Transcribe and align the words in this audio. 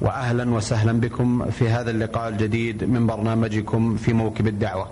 وأهلا 0.00 0.50
وسهلا 0.54 0.92
بكم 1.00 1.50
في 1.50 1.68
هذا 1.68 1.90
اللقاء 1.90 2.28
الجديد 2.28 2.84
من 2.84 3.06
برنامجكم 3.06 3.96
في 3.96 4.12
موكب 4.12 4.46
الدعوة. 4.46 4.86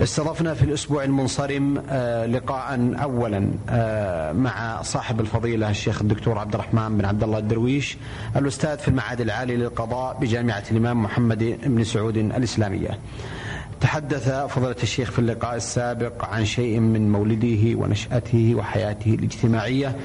استضفنا 0.00 0.54
في 0.54 0.62
الأسبوع 0.62 1.04
المنصرم 1.04 1.82
آه، 1.90 2.26
لقاء 2.26 2.94
أولا 3.02 3.50
آه، 3.68 4.32
مع 4.32 4.82
صاحب 4.82 5.20
الفضيلة 5.20 5.70
الشيخ 5.70 6.02
الدكتور 6.02 6.38
عبد 6.38 6.54
الرحمن 6.54 6.98
بن 6.98 7.04
عبد 7.04 7.22
الله 7.22 7.38
الدرويش 7.38 7.96
الأستاذ 8.36 8.78
في 8.78 8.88
المعهد 8.88 9.20
العالي 9.20 9.56
للقضاء 9.56 10.18
بجامعة 10.20 10.64
الإمام 10.70 11.02
محمد 11.02 11.58
بن 11.66 11.84
سعود 11.84 12.16
الإسلامية. 12.16 12.98
تحدث 13.80 14.28
فضيلة 14.30 14.76
الشيخ 14.82 15.10
في 15.10 15.18
اللقاء 15.18 15.56
السابق 15.56 16.24
عن 16.24 16.44
شيء 16.44 16.80
من 16.80 17.12
مولده 17.12 17.78
ونشأته 17.78 18.54
وحياته 18.58 19.14
الاجتماعية 19.14 19.96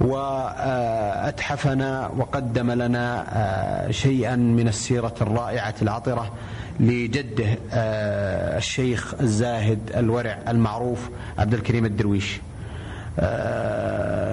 وأتحفنا 0.00 2.10
وقدم 2.16 2.70
لنا 2.70 3.24
آه، 3.32 3.90
شيئا 3.90 4.36
من 4.36 4.68
السيرة 4.68 5.14
الرائعة 5.20 5.74
العطرة 5.82 6.32
لجده 6.80 7.58
آه، 7.72 8.58
الشيخ 8.58 9.14
الزاهد 9.20 9.78
الورع 9.96 10.38
المعروف 10.48 11.08
عبد 11.38 11.54
الكريم 11.54 11.84
الدرويش. 11.84 12.40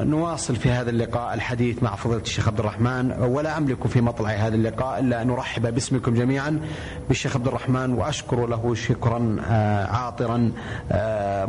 نواصل 0.05 0.55
في 0.55 0.72
هذا 0.72 0.89
اللقاء 0.89 1.33
الحديث 1.33 1.83
مع 1.83 1.95
فضيلة 1.95 2.22
الشيخ 2.22 2.47
عبد 2.47 2.59
الرحمن 2.59 3.11
ولا 3.11 3.58
أملك 3.58 3.88
في 3.88 4.02
مطلع 4.02 4.30
هذا 4.30 4.55
اللقاء 4.55 5.00
إلا 5.00 5.22
أن 5.22 5.30
أرحب 5.30 5.73
باسمكم 5.73 6.14
جميعا 6.14 6.59
بالشيخ 7.08 7.36
عبد 7.36 7.47
الرحمن 7.47 7.94
وأشكر 7.94 8.47
له 8.47 8.75
شكرا 8.75 9.38
آه، 9.50 9.86
عاطرا 9.86 10.52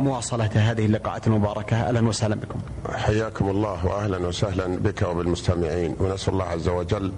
مواصلة 0.03 0.49
هذه 0.55 0.85
اللقاءات 0.85 1.27
المباركة 1.27 1.75
أهلا 1.77 2.07
وسهلا 2.07 2.35
بكم 2.35 2.59
حياكم 2.95 3.49
الله 3.49 3.85
وأهلا 3.85 4.17
وسهلا 4.17 4.67
بك 4.67 5.01
وبالمستمعين 5.01 5.95
ونسأل 5.99 6.33
الله 6.33 6.45
عز 6.45 6.67
وجل 6.69 7.11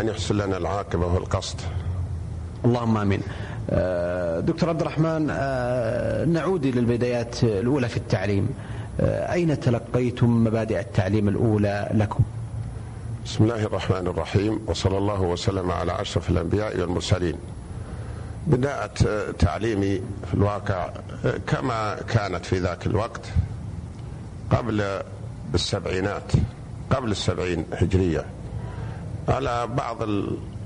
أن 0.00 0.08
يحسن 0.08 0.34
لنا 0.36 0.56
العاقبة 0.56 1.06
والقصد 1.06 1.60
اللهم 2.64 2.96
آمين. 2.96 3.20
دكتور 4.46 4.68
عبد 4.68 4.80
الرحمن 4.80 5.26
نعود 6.32 6.66
إلى 6.66 6.80
البدايات 6.80 7.44
الأولى 7.44 7.88
في 7.88 7.96
التعليم. 7.96 8.48
أين 9.00 9.60
تلقيتم 9.60 10.44
مبادئ 10.44 10.80
التعليم 10.80 11.28
الأولى 11.28 11.90
لكم؟ 11.94 12.24
بسم 13.24 13.44
الله 13.44 13.62
الرحمن 13.64 14.06
الرحيم 14.06 14.60
وصلى 14.66 14.98
الله 14.98 15.20
وسلم 15.20 15.70
على 15.70 16.00
أشرف 16.00 16.30
الأنبياء 16.30 16.80
والمرسلين. 16.80 17.34
بداية 18.46 18.86
تعليمي 19.38 20.00
في 20.28 20.34
الواقع 20.34 20.88
كما 21.46 21.94
كانت 22.08 22.46
في 22.46 22.58
ذاك 22.58 22.86
الوقت 22.86 23.20
قبل 24.50 25.00
السبعينات 25.54 26.32
قبل 26.90 27.10
السبعين 27.10 27.64
هجرية 27.72 28.24
على 29.28 29.66
بعض 29.66 29.96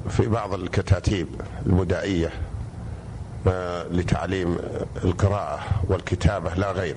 في 0.08 0.26
بعض 0.28 0.54
الكتاتيب 0.54 1.26
البدائيه 1.66 2.30
لتعليم 3.90 4.56
القراءة 5.04 5.60
والكتابة 5.88 6.54
لا 6.54 6.72
غير 6.72 6.96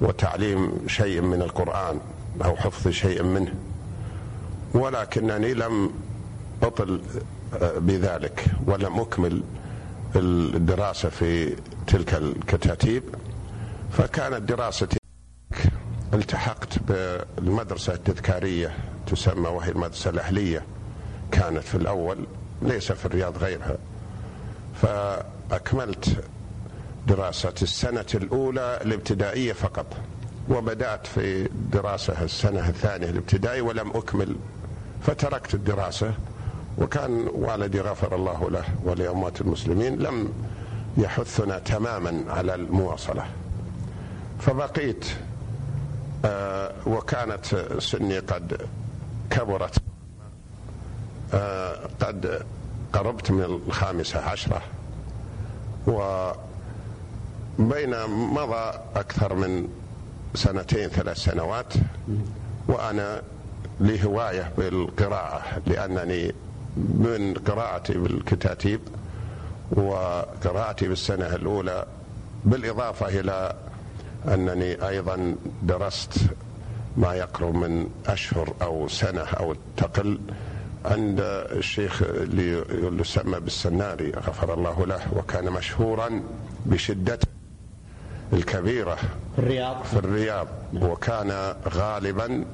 وتعليم 0.00 0.72
شيء 0.86 1.20
من 1.20 1.42
القرآن 1.42 2.00
أو 2.44 2.56
حفظ 2.56 2.88
شيء 2.88 3.22
منه. 3.22 3.54
ولكنني 4.74 5.54
لم 5.54 5.90
أطل 6.62 7.00
بذلك 7.76 8.44
ولم 8.66 9.00
أكمل 9.00 9.42
الدراسة 10.16 11.08
في 11.08 11.56
تلك 11.86 12.14
الكتاتيب. 12.14 13.02
فكانت 13.92 14.42
دراستي 14.42 14.96
التحقت 16.14 16.78
بالمدرسة 16.78 17.94
التذكارية 17.94 18.74
تسمى 19.06 19.48
وهي 19.48 19.70
المدرسة 19.70 20.10
الأهلية. 20.10 20.62
كانت 21.32 21.64
في 21.64 21.74
الأول 21.74 22.26
ليس 22.62 22.92
في 22.92 23.06
الرياض 23.06 23.38
غيرها. 23.38 23.76
فأكملت 24.82 26.24
دراسة 27.06 27.54
السنة 27.62 28.06
الأولى 28.14 28.78
الابتدائية 28.84 29.52
فقط 29.52 29.86
وبدأت 30.48 31.06
في 31.06 31.48
دراسة 31.72 32.22
السنة 32.24 32.68
الثانية 32.68 33.10
الابتدائي 33.10 33.60
ولم 33.60 33.90
أكمل 33.90 34.36
فتركت 35.02 35.54
الدراسة 35.54 36.14
وكان 36.78 37.28
والدي 37.32 37.80
غفر 37.80 38.14
الله 38.16 38.50
له 38.50 38.64
ولأموات 38.84 39.40
المسلمين 39.40 39.98
لم 39.98 40.32
يحثنا 40.98 41.58
تماما 41.58 42.24
على 42.32 42.54
المواصلة. 42.54 43.24
فبقيت 44.40 45.04
آه 46.24 46.72
وكانت 46.86 47.46
سني 47.78 48.18
قد 48.18 48.60
كبرت 49.30 49.74
آه، 51.34 51.76
قد 52.00 52.42
قربت 52.92 53.30
من 53.30 53.42
الخامسة 53.42 54.20
عشرة 54.20 54.62
وبين 57.60 58.06
مضى 58.10 58.72
أكثر 58.96 59.34
من 59.34 59.68
سنتين 60.34 60.88
ثلاث 60.88 61.16
سنوات 61.16 61.72
وأنا 62.68 63.22
لي 63.80 64.04
هواية 64.04 64.52
بالقراءة 64.58 65.42
لأنني 65.66 66.34
من 66.76 67.34
قراءتي 67.34 67.92
بالكتاتيب 67.94 68.80
وقراءتي 69.72 70.88
بالسنة 70.88 71.26
الأولى 71.34 71.86
بالإضافة 72.44 73.20
إلى 73.20 73.54
أنني 74.28 74.88
أيضا 74.88 75.36
درست 75.62 76.14
ما 76.96 77.14
يقرب 77.14 77.54
من 77.54 77.86
أشهر 78.06 78.54
أو 78.62 78.88
سنة 78.88 79.20
أو 79.22 79.54
تقل 79.76 80.20
عند 80.84 81.20
الشيخ 81.52 82.02
اللي 82.02 82.64
يسمى 83.00 83.40
بالسناري 83.40 84.10
غفر 84.10 84.54
الله 84.54 84.86
له 84.86 85.00
وكان 85.16 85.50
مشهورا 85.52 86.22
بشدته 86.66 87.29
الكبيرة 88.32 88.94
في 88.94 89.38
الرياض. 89.38 89.82
في 89.84 89.96
الرياض 89.96 90.46
وكان 90.74 91.54
غالبا 91.68 92.44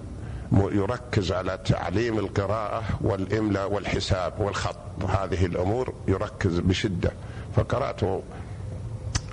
يركز 0.53 1.33
على 1.33 1.59
تعليم 1.65 2.19
القراءة 2.19 2.83
والإملاء 3.01 3.73
والحساب 3.73 4.33
والخط. 4.41 4.77
هذه 5.09 5.47
الأمور 5.47 5.95
يركز 6.09 6.59
بشدة. 6.59 7.13
فقرأت 7.57 8.01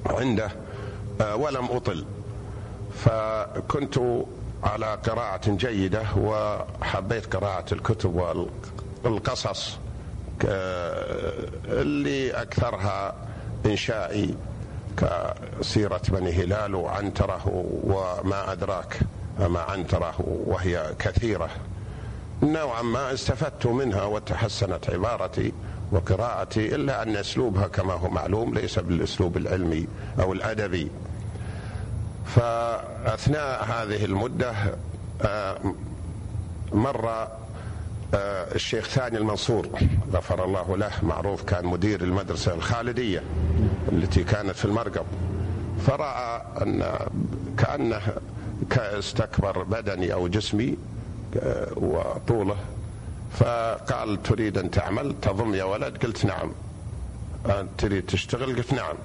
عنده 0.06 0.52
آه، 1.22 1.36
ولم 1.36 1.66
أطل. 1.66 2.06
فكنت 2.94 4.00
على 4.64 4.98
قراءة 5.08 5.50
جيدة 5.50 6.02
وحبيت 6.18 7.36
قراءة 7.36 7.74
الكتب 7.74 8.48
القصص 9.06 9.78
اللي 11.68 12.32
أكثرها 12.32 13.16
إنشائي. 13.66 14.36
كسيرة 14.98 16.02
بني 16.09 16.31
هلال 16.31 16.76
وعنترة 16.76 17.42
وما 17.84 18.52
أدراك 18.52 19.00
ما 19.40 19.59
عنترة 19.59 20.16
وهي 20.28 20.96
كثيرة. 21.00 21.50
نوعا 22.44 22.81
ما 22.81 23.14
استفدت 23.14 23.66
منها 23.68 24.03
وتحسنت 24.03 24.90
عبارتي 24.90 25.53
وقراءتي 25.91 26.76
إلا 26.76 27.03
أن 27.03 27.16
أسلوبها 27.16 27.67
كما 27.67 27.94
هو 27.94 28.09
معلوم 28.09 28.53
ليس 28.53 28.79
بالأسلوب 28.79 29.38
العلمي 29.38 29.88
أو 30.20 30.34
الأدبي. 30.34 30.91
فأثناء 32.26 33.64
هذه 33.64 34.06
المدة 34.06 34.53
آه، 35.22 35.58
مر 36.73 37.28
آه، 38.14 38.56
الشيخ 38.56 38.88
ثاني 38.90 39.17
المنصور 39.17 39.67
غفر 40.14 40.46
الله 40.46 40.78
له 40.78 40.91
معروف 41.03 41.44
كان 41.44 41.66
مدير 41.66 42.02
المدرسة 42.02 42.53
الخالدية. 42.53 43.23
التي 43.91 44.24
كانت 44.24 44.56
في 44.56 44.66
المرقب 44.66 45.06
فرأى 45.88 46.41
أن 46.62 47.00
كأنه 47.58 48.02
استكبر 48.78 49.64
بدني 49.64 50.14
أو 50.14 50.28
جسمي 50.28 50.78
آه، 51.40 51.68
وطوله. 51.76 52.56
فقال 53.40 54.24
تريد 54.24 54.58
أن 54.58 54.72
تعمل؟ 54.72 55.16
تضم 55.22 55.53
يا 55.56 55.64
ولد؟ 55.64 55.97
قلت 55.97 56.26
نعم. 56.26 56.52
تريد 57.78 58.06
تشتغل؟ 58.06 58.56
قلت 58.56 58.74
نعم. 58.74 58.96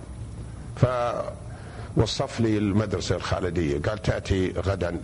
فوصف 1.97 2.41
لي 2.41 2.59
المدرسة 2.59 3.17
الخالدية 3.17 3.79
قال 3.83 4.03
تأتي 4.03 4.53
غدا 4.67 5.01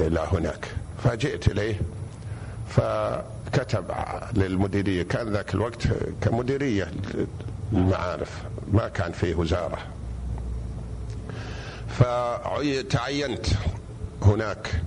إلى 0.00 0.26
هناك. 0.32 0.68
فجئت 1.04 1.48
إليه 1.48 1.80
ف 2.68 2.80
كتب 3.52 3.84
للمديرية 4.32 5.02
كان 5.02 5.28
ذاك 5.28 5.54
الوقت 5.54 5.88
كمديرية 6.20 6.92
المعارف 7.74 8.42
ما 8.72 8.88
كان 8.88 9.12
فيه 9.12 9.34
وزارة. 9.34 9.78
فتعينت 11.88 13.46
هناك 14.22 14.82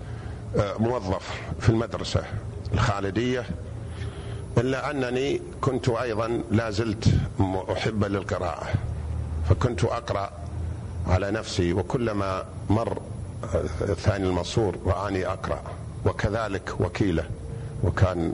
آه، 0.58 0.78
موظف 0.80 1.42
في 1.60 1.70
المدرسة 1.70 2.24
الخالدية 2.74 3.46
إلا 4.58 4.92
أنني 4.92 5.42
كنت 5.62 5.90
أيضا 5.90 6.42
لا 6.52 6.70
زلت 6.72 7.08
أحب 7.72 8.04
للقراءة. 8.04 8.68
فكنت 9.50 9.84
أقرأ 9.84 10.32
على 11.08 11.32
نفسي 11.32 11.74
وكلما 11.74 12.46
مر 12.70 13.02
آه، 13.56 13.94
ثاني 13.94 14.28
المنصور 14.28 14.78
رآني 14.86 15.26
أقرأ. 15.28 15.62
وكذلك 16.06 16.74
وكيلة 16.80 17.24
وكان 17.84 18.34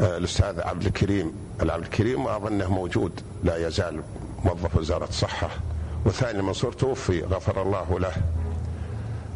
آه، 0.00 0.16
الأستاذ 0.16 0.60
عبد 0.60 0.86
الكريم 0.86 1.32
الكريم 1.70 2.26
أظنه 2.26 2.74
موجود 2.74 3.20
لا 3.44 3.66
يزال 3.66 4.02
موظف 4.44 4.76
وزارة 4.76 5.08
الصحة. 5.08 5.50
وثاني 6.06 6.38
المنصور 6.38 6.72
توفي 6.72 7.22
غفر 7.22 7.62
الله 7.62 7.98
له. 7.98 8.12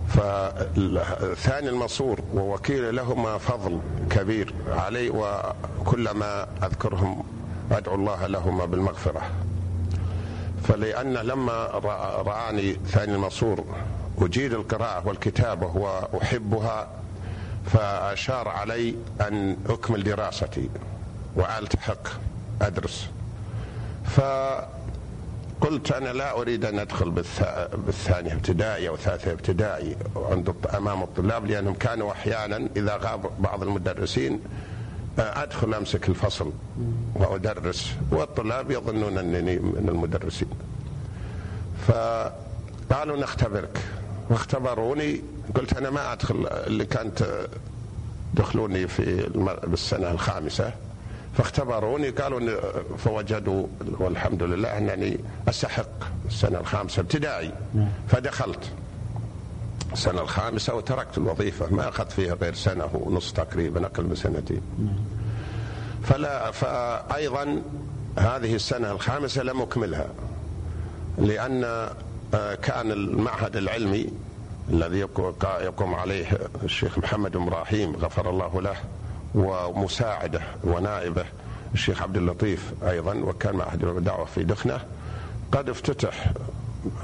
فثاني 0.08 1.68
المنصور 1.68 2.20
ووكيل 2.34 2.96
لهما 2.96 3.38
فضل 3.38 3.80
كبير 4.10 4.54
علي 4.68 5.10
وكلما 5.10 6.46
أذكرهم 6.62 7.24
أدعو 7.72 7.94
الله 7.94 8.26
لهما 8.26 8.64
بالمغفرة. 8.64 9.22
فلأن 10.62 11.12
لما 11.14 11.66
رآني 12.26 12.76
ثاني 12.86 13.14
المنصور 13.14 13.64
أجيد 14.18 14.52
القراءة 14.52 15.08
والكتابة 15.08 15.66
وأحبها 15.66 16.88
فأشار 17.66 18.48
علي 18.48 18.94
أن 19.20 19.56
أكمل 19.68 20.02
دراستي. 20.02 20.68
وألتحق 21.36 22.08
أدرس. 22.62 23.06
ف 24.04 24.20
قلت 25.60 25.92
أنا 25.92 26.12
لا 26.12 26.40
أريد 26.40 26.64
أن 26.64 26.78
أدخل 26.78 27.10
بالثانية 27.86 28.32
ابتدائي 28.32 28.88
أو 28.88 28.96
ثالثة 28.96 29.32
ابتدائي 29.32 29.96
عند 30.16 30.54
أمام 30.76 31.02
الطلاب 31.02 31.46
لأنهم 31.46 31.74
كانوا 31.74 32.12
أحيانا 32.12 32.68
إذا 32.76 32.96
غاب 32.96 33.30
بعض 33.38 33.62
المدرسين 33.62 34.40
آه، 35.18 35.42
أدخل 35.42 35.74
أمسك 35.74 36.08
الفصل 36.08 36.52
وأدرس 37.14 37.92
والطلاب 38.10 38.70
يظنون 38.70 39.18
أنني 39.18 39.58
من 39.58 39.88
المدرسين. 39.88 40.48
فقالوا 41.88 43.16
نختبرك. 43.16 43.78
واختبروني 44.30 45.22
قلت 45.54 45.76
أنا 45.76 45.90
ما 45.90 46.12
أدخل 46.12 46.46
اللي 46.46 46.84
كانت 46.86 47.46
دخلوني 48.34 48.88
في 48.88 49.30
السنة 49.72 50.10
الخامسة. 50.10 50.72
فاختبروني 51.36 52.10
قالوا 52.10 52.60
فوجدوا 52.98 53.66
والحمد 53.98 54.42
لله 54.42 54.78
انني 54.78 55.18
أستحق 55.48 55.88
السنة 56.26 56.60
الخامسة 56.60 57.00
ابتدائي 57.00 57.52
نعم. 57.74 57.88
فدخلت 58.08 58.70
السنة 59.92 60.20
الخامسة 60.20 60.74
وتركت 60.74 61.18
الوظيفة 61.18 61.74
ما 61.74 61.88
أخذت 61.88 62.12
فيها 62.12 62.34
غير 62.34 62.54
سنة 62.54 62.90
ونص 62.94 63.32
تقريبا 63.32 63.86
أقل 63.86 64.04
من 64.04 64.14
سنتين 64.14 64.60
نعم. 64.78 64.96
فلا 66.02 66.50
فايضا 66.50 67.62
هذه 68.18 68.54
السنة 68.54 68.92
الخامسة 68.92 69.42
لم 69.42 69.62
أكملها 69.62 70.08
لأن 71.18 71.64
آه، 72.34 72.54
كان 72.54 72.92
المعهد 72.92 73.56
العلمي 73.56 74.06
الذي 74.70 74.98
يقوم 75.60 75.94
عليه 75.94 76.38
الشيخ 76.64 76.98
محمد 76.98 77.36
إبراهيم 77.36 77.96
غفر 77.96 78.30
الله 78.30 78.60
له 78.60 78.76
ومساعدة 79.36 80.40
ونائبة 80.64 81.24
الشيخ 81.74 82.02
عبد 82.02 82.16
اللطيف 82.16 82.72
أيضا 82.88 83.14
وكان 83.14 83.56
معهد 83.56 83.84
الدعوة 83.84 84.24
في 84.24 84.44
دخنة. 84.44 84.80
قد 85.52 85.68
افتتح 85.68 86.32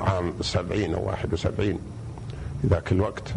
عام 0.00 0.34
70 0.40 0.94
أو 0.94 1.06
71 1.06 1.78
في 2.62 2.68
ذاك 2.68 2.92
الوقت. 2.92 3.34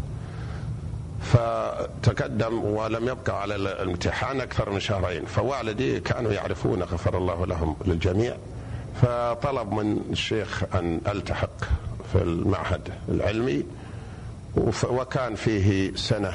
فتقدم 1.21 2.63
ولم 2.63 3.07
يبقى 3.07 3.41
على 3.41 3.55
الامتحان 3.55 4.41
أكثر 4.41 4.69
من 4.69 4.79
شهرين. 4.79 5.25
فوالدي 5.25 5.99
كانوا 5.99 6.31
يعرفون 6.31 6.83
غفر 6.83 7.17
الله 7.17 7.45
لهم 7.45 7.75
للجميع. 7.85 8.35
فطلب 9.01 9.71
من 9.71 10.01
الشيخ 10.11 10.63
أن 10.75 11.01
ألتحق 11.07 11.63
في 12.13 12.21
المعهد 12.21 12.89
العلمي. 13.09 13.63
وكان 14.89 15.35
فيه 15.35 15.95
سنة 15.95 16.33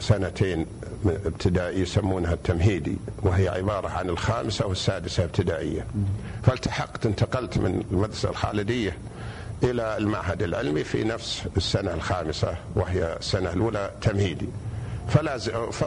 سنتين 0.00 0.66
ابتدائي 1.06 1.80
يسمونها 1.80 2.32
التمهيدي 2.34 2.96
وهي 3.22 3.48
عبارة 3.48 3.88
عن 3.88 4.08
الخامسة 4.08 4.66
والسادسة 4.66 5.24
ابتدائية. 5.24 5.86
فالتحقت 6.42 7.06
انتقلت 7.06 7.58
من 7.58 7.84
المدرسة 7.90 8.30
الخالدية 8.30 8.96
إلى 9.62 9.96
المعهد 9.96 10.42
العلمي 10.42 10.84
في 10.84 11.04
نفس 11.04 11.42
السنة 11.56 11.94
الخامسة 11.94 12.54
وهي 12.74 13.16
السنة 13.20 13.52
الأولى 13.52 13.90
تمهيدي. 14.02 14.48
فلا 15.08 15.38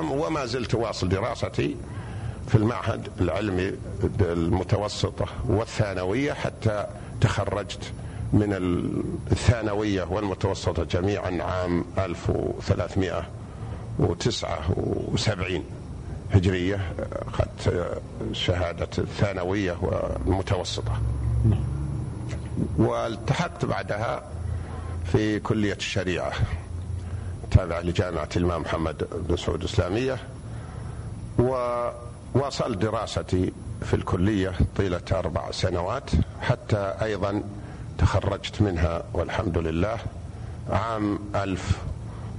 وما 0.01 0.45
زلت 0.45 0.75
واصل 0.75 1.09
دراستي 1.09 1.75
في 2.47 2.55
المعهد 2.55 3.07
العلمي 3.21 3.71
المتوسطة 4.21 5.25
والثانوية 5.47 6.33
حتى 6.33 6.87
تخرجت 7.21 7.91
من 8.33 8.53
الثانوية 9.31 10.03
والمتوسطة 10.03 10.83
جميعا 10.83 11.43
عام 11.43 11.85
1300 11.97 13.13
وتسعة 13.13 13.38
وسبعين 15.13 15.63
هجرية 16.31 16.79
أخذت 17.27 17.91
شهادة 18.31 18.87
الثانوية 18.97 19.77
والمتوسطة 19.81 21.01
والتحقت 22.77 23.65
بعدها 23.65 24.23
في 25.11 25.39
كلية 25.39 25.73
الشريعة 25.73 26.31
تابعة 27.51 27.81
لجامعة 27.81 28.29
الإمام 28.35 28.61
محمد 28.61 29.07
بن 29.29 29.37
سعود 29.37 29.59
الإسلامية 29.59 30.17
وواصلت 31.39 32.77
دراستي 32.77 33.51
في 33.81 33.93
الكلية 33.93 34.53
طيلة 34.77 35.01
أربع 35.11 35.51
سنوات 35.51 36.09
حتى 36.41 36.93
أيضا 37.01 37.43
تخرجت 37.97 38.61
منها 38.61 39.03
والحمد 39.13 39.57
لله. 39.57 39.97
عام 40.69 41.19
ألف 41.35 41.77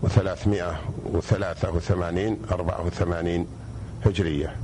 وثلاثمائة 0.03 0.81
وثلاثة 1.05 1.71
وثمانين 1.71 2.37
أربعة 2.53 2.87
وثمانين 2.87 3.47
هجرية. 4.07 4.57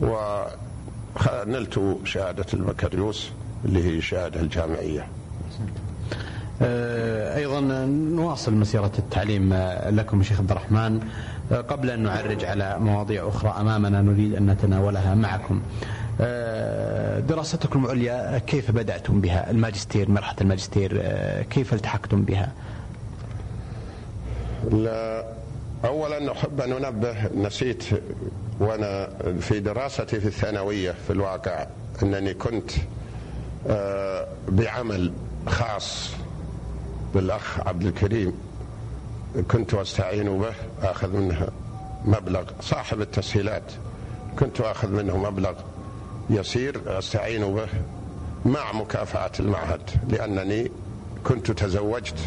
ونلت 0.00 1.96
شهادة 2.04 2.46
البكالوريوس 2.54 3.30
اللي 3.64 3.84
هي 3.84 3.98
الشهادة 3.98 4.40
الجامعية. 4.40 5.06
آه، 6.62 7.36
أيضا 7.36 7.60
نواصل 7.90 8.54
مسيرة 8.54 8.92
التعليم 8.98 9.54
لكم 9.88 10.22
شيخ 10.22 10.40
عبد 10.40 10.50
الرحمن. 10.50 11.00
آه، 11.52 11.60
قبل 11.60 11.90
أن 11.90 12.00
نعرج 12.02 12.44
على 12.44 12.76
مواضيع 12.80 13.28
أخرى 13.28 13.54
أمامنا 13.60 14.02
نريد 14.02 14.34
أن 14.34 14.46
نتناولها 14.50 15.14
معكم. 15.14 15.62
آه، 16.20 17.20
دراستكم 17.20 17.84
العليا 17.84 18.38
كيف 18.38 18.70
بدأتم 18.70 19.20
بها؟ 19.20 19.50
الماجستير 19.50 20.10
مرحلة 20.10 20.36
الماجستير 20.40 21.02
كيف 21.42 21.74
التحقتم 21.74 22.22
بها؟ 22.22 22.52
لا 24.70 25.24
اولا 25.84 26.32
أحب 26.32 26.60
أن 26.60 26.72
أنبه 26.72 27.28
نسيت 27.34 27.84
وأنا 28.60 29.08
في 29.40 29.60
دراستي 29.60 30.20
في 30.20 30.26
الثانوية 30.26 30.94
في 31.06 31.12
الواقع 31.12 31.66
أنني 32.02 32.34
كنت 32.34 32.70
آه، 33.68 34.26
بعمل 34.48 35.12
خاص 35.46 36.10
بالأخ 37.14 37.60
عبد 37.68 37.82
الكريم 37.82 38.32
كنت 39.50 39.74
أستعين 39.74 40.38
به 40.38 40.54
أخذ 40.82 41.08
منه 41.16 41.48
مبلغ 42.04 42.42
صاحب 42.60 43.00
التسهيلات 43.00 43.72
كنت 44.38 44.60
أخذ 44.60 44.88
منه 44.88 45.16
مبلغ 45.16 45.52
يسير 46.30 46.98
أستعين 46.98 47.54
به 47.54 47.68
مع 48.44 48.72
مكافاه 48.72 49.30
المعهد 49.40 49.80
لأنني 50.08 50.70
كنت 51.24 51.50
تزوجت. 51.50 52.18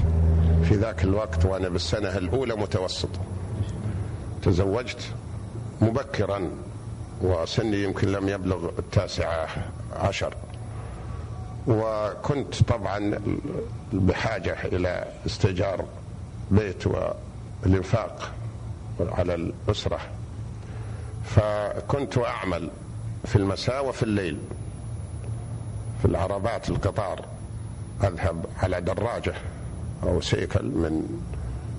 في 0.70 0.76
ذاك 0.76 1.04
الوقت 1.04 1.46
وأنا 1.46 1.70
بالسنة 1.70 2.18
الأولى 2.18 2.56
متوسط. 2.56 3.10
تزوجت 4.42 5.02
مبكرا 5.82 6.50
وسني 7.22 7.84
يمكن 7.84 8.12
لم 8.12 8.30
يبلغ 8.30 8.70
التاسعة 8.80 9.48
عشر. 9.94 10.34
وكنت 11.68 12.64
طبعا 12.64 13.20
بحاجة 13.94 14.58
إلى 14.66 15.06
استئجار 15.26 15.86
بيت 16.52 16.84
والإنفاق 16.88 18.32
على 19.00 19.36
الأسرة. 19.36 20.00
فكنت 21.26 22.18
أعمل 22.18 22.70
في 23.26 23.36
المساء 23.36 23.88
وفي 23.88 24.04
الليل 24.04 24.38
في 26.02 26.06
العربات 26.06 26.70
القطار 26.70 27.26
أذهب 28.04 28.46
على 28.64 28.82
دراجة. 28.82 29.34
أو 30.04 30.22
سيكل 30.22 30.66
من 30.66 31.20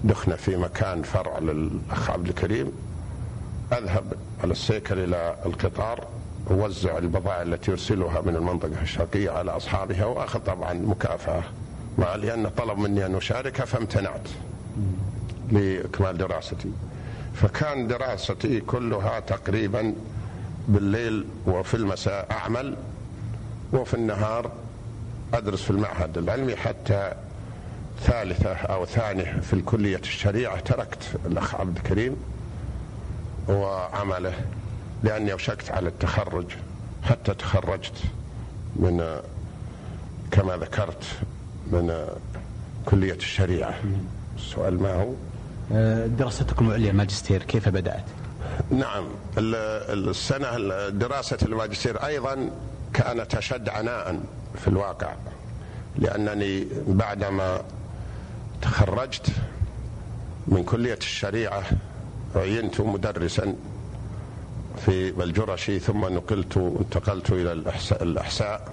دخنة 0.04 0.36
في 0.36 0.56
مكان 0.56 1.02
فرع 1.02 1.38
للأخ 1.38 2.10
عبد 2.10 2.28
الكريم 2.28 2.72
أذهب 3.72 4.12
على 4.42 4.52
السيكل 4.52 4.98
إلى 4.98 5.36
القطار 5.46 6.06
ووزع 6.50 6.98
البضائع 6.98 7.42
التي 7.42 7.70
يرسلها 7.70 8.20
من 8.20 8.36
المنطقة 8.36 8.82
الشرقية 8.82 9.30
على 9.30 9.50
أصحابها 9.50 10.04
وأخذ 10.04 10.40
طبعا 10.40 10.72
مكافأة. 10.72 11.42
مع 11.98 12.14
لأن 12.14 12.48
طلب 12.48 12.78
مني 12.78 13.06
أن 13.06 13.14
أشارك 13.14 13.64
فامتنعت 13.64 14.28
لإكمال 15.52 16.18
دراستي. 16.18 16.70
فكان 17.34 17.86
دراستي 17.86 18.60
كلها 18.60 19.20
تقريبا 19.20 19.94
بالليل 20.68 21.24
وفي 21.46 21.74
المساء 21.74 22.26
أعمل 22.30 22.76
وفي 23.72 23.94
النهار 23.94 24.50
أدرس 25.34 25.62
في 25.62 25.70
المعهد 25.70 26.18
العلمي 26.18 26.56
حتى 26.56 27.12
ثالثة 28.02 28.52
أو 28.52 28.86
ثانية 28.86 29.40
في 29.42 29.52
الكلية 29.52 29.96
الشريعة 29.96 30.60
تركت 30.60 31.02
الأخ 31.26 31.54
عبد 31.54 31.76
الكريم 31.76 32.16
وعمله 33.48 34.34
لأني 35.02 35.32
أوشكت 35.32 35.70
على 35.70 35.88
التخرج 35.88 36.46
حتى 37.02 37.34
تخرجت 37.34 37.94
من 38.76 39.20
كما 40.30 40.56
ذكرت 40.56 41.04
من 41.72 42.06
كلية 42.84 43.14
الشريعة. 43.14 43.74
السؤال 44.36 44.82
ما 44.82 44.94
هو؟ 44.94 45.12
آه، 45.72 46.06
دراستكم 46.06 46.68
العليا 46.68 46.92
ماجستير 46.92 47.42
كيف 47.42 47.68
بدأت؟ 47.68 48.04
نعم 48.70 49.04
السنة 49.38 50.58
دراسة 50.88 51.38
الماجستير 51.42 52.06
أيضا 52.06 52.50
كانت 52.92 53.34
أشد 53.34 53.68
عناء 53.68 54.20
في 54.58 54.68
الواقع 54.68 55.14
لأنني 55.98 56.66
بعدما 56.86 57.62
تخرجت 58.62 59.26
من 60.48 60.64
كلية 60.64 60.94
الشريعة 61.00 61.62
عينت 62.36 62.80
مدرسا 62.80 63.54
في 64.86 65.22
الجرشي 65.24 65.78
ثم 65.78 66.04
نقلت 66.04 66.56
انتقلت 66.56 67.30
إلى 67.30 67.52
الأحساء 68.02 68.72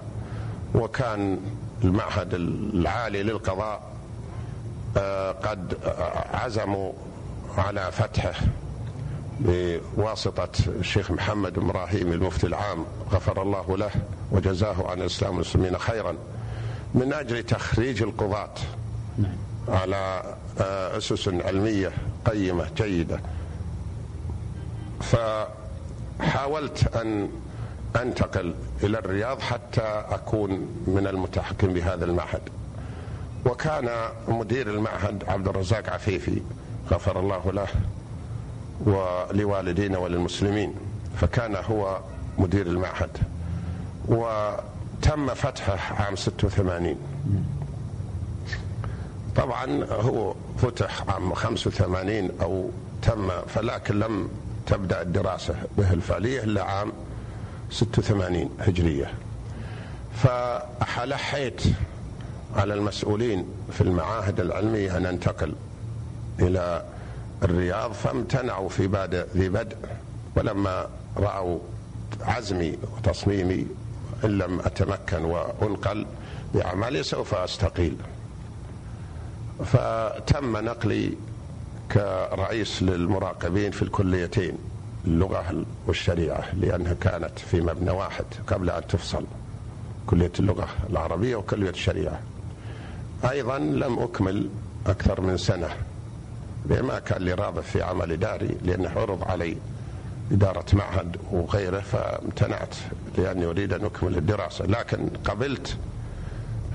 وكان 0.75 1.39
المعهد 1.83 2.33
العالي 2.33 3.23
للقضاء 3.23 3.81
آه، 4.97 5.31
قد 5.31 5.77
عزموا 6.33 6.91
على 7.57 7.91
فتحه 7.91 8.33
بواسطة 9.39 10.49
الشيخ 10.67 11.11
محمد 11.11 11.57
إبراهيم 11.57 12.11
المفتي 12.13 12.47
العام 12.47 12.85
غفر 13.11 13.41
الله 13.41 13.77
له 13.77 13.91
وجزاه 14.31 14.75
عن 14.91 15.01
الإسلام 15.01 15.31
والمسلمين 15.31 15.77
خيرا 15.77 16.15
من 16.93 17.13
أجل 17.13 17.43
تخريج 17.43 18.03
القضاة. 18.03 18.49
على 19.67 20.23
آه، 20.61 20.97
أسس 20.97 21.27
علمية 21.27 21.91
قيمة 22.25 22.67
جيدة. 22.77 23.19
فحاولت 26.19 26.95
أن 26.95 27.29
أنتقل 27.95 28.55
إلى 28.83 28.99
الرياض 28.99 29.39
حتى 29.39 30.03
أكون 30.09 30.51
من 30.87 31.07
المتحكم 31.07 31.67
بهذا 31.73 32.05
المعهد. 32.05 32.41
وكان 33.45 33.89
مدير 34.27 34.69
المعهد 34.69 35.23
عبد 35.27 35.47
الرزاق 35.47 35.89
عفيفي 35.89 36.41
غفر 36.91 37.19
الله 37.19 37.51
له 37.51 37.67
ولوالدينا 38.85 39.97
وللمسلمين 39.97 40.73
فكان 41.21 41.55
هو 41.55 41.99
مدير 42.37 42.67
المعهد. 42.67 43.17
وتم 44.07 45.33
فتحه 45.33 46.03
عام 46.03 46.15
86 46.15 46.95
طبعا 49.37 49.83
هو 49.91 50.35
فتح 50.57 51.09
عام 51.09 51.33
85 51.33 52.29
أو 52.41 52.69
تم 53.01 53.29
فلكن 53.47 53.99
لم 53.99 54.29
تبدأ 54.67 55.01
الدراسة 55.01 55.55
به 55.77 55.93
الفعلية 55.93 56.43
إلا 56.43 56.63
عام 56.63 56.91
86 57.71 58.49
هجرية. 58.59 59.13
فألحيت 60.15 61.61
على 62.55 62.73
المسؤولين 62.73 63.45
في 63.71 63.81
المعاهد 63.81 64.39
العلمية 64.39 64.97
أن 64.97 65.03
ننتقل 65.03 65.55
إلى 66.39 66.85
الرياض 67.43 67.91
فامتنعوا 67.91 68.69
في 68.69 68.87
بادئ 68.87 69.25
ذي 69.35 69.49
بدء 69.49 69.75
ولما 70.35 70.87
رأوا 71.17 71.59
عزمي 72.21 72.77
وتصميمي 72.97 73.67
إن 74.25 74.37
لم 74.37 74.59
أتمكن 74.59 75.23
وأنقل 75.25 76.05
بأعمالي 76.53 77.03
سوف 77.03 77.35
أستقيل. 77.35 77.97
فتم 79.65 80.57
نقلي 80.57 81.13
كرئيس 81.91 82.83
للمراقبين 82.83 83.71
في 83.71 83.81
الكليتين 83.81 84.57
اللغة 85.07 85.65
والشريعة 85.87 86.55
لأنها 86.55 86.93
كانت 86.93 87.39
في 87.39 87.61
مبنى 87.61 87.91
واحد 87.91 88.25
قبل 88.47 88.69
أن 88.69 88.87
تفصل 88.87 89.25
كلية 90.07 90.31
اللغة 90.39 90.67
العربية 90.89 91.35
وكلية 91.35 91.69
الشريعة. 91.69 92.19
أيضا 93.31 93.57
لم 93.57 93.99
أكمل 93.99 94.49
أكثر 94.87 95.21
من 95.21 95.37
سنة 95.37 95.69
ما 96.69 96.99
كان 96.99 97.21
لي 97.21 97.33
راغب 97.33 97.59
في 97.61 97.81
عمل 97.81 98.11
إداري 98.11 98.57
لأنه 98.63 98.89
عرض 98.89 99.23
علي 99.23 99.57
إدارة 100.31 100.65
معهد 100.73 101.17
وغيره 101.31 101.79
فامتنعت 101.79 102.75
لأني 103.17 103.45
أريد 103.45 103.73
أن 103.73 103.85
أكمل 103.85 104.17
الدراسة. 104.17 104.65
لكن 104.65 105.09
قبلت 105.25 105.77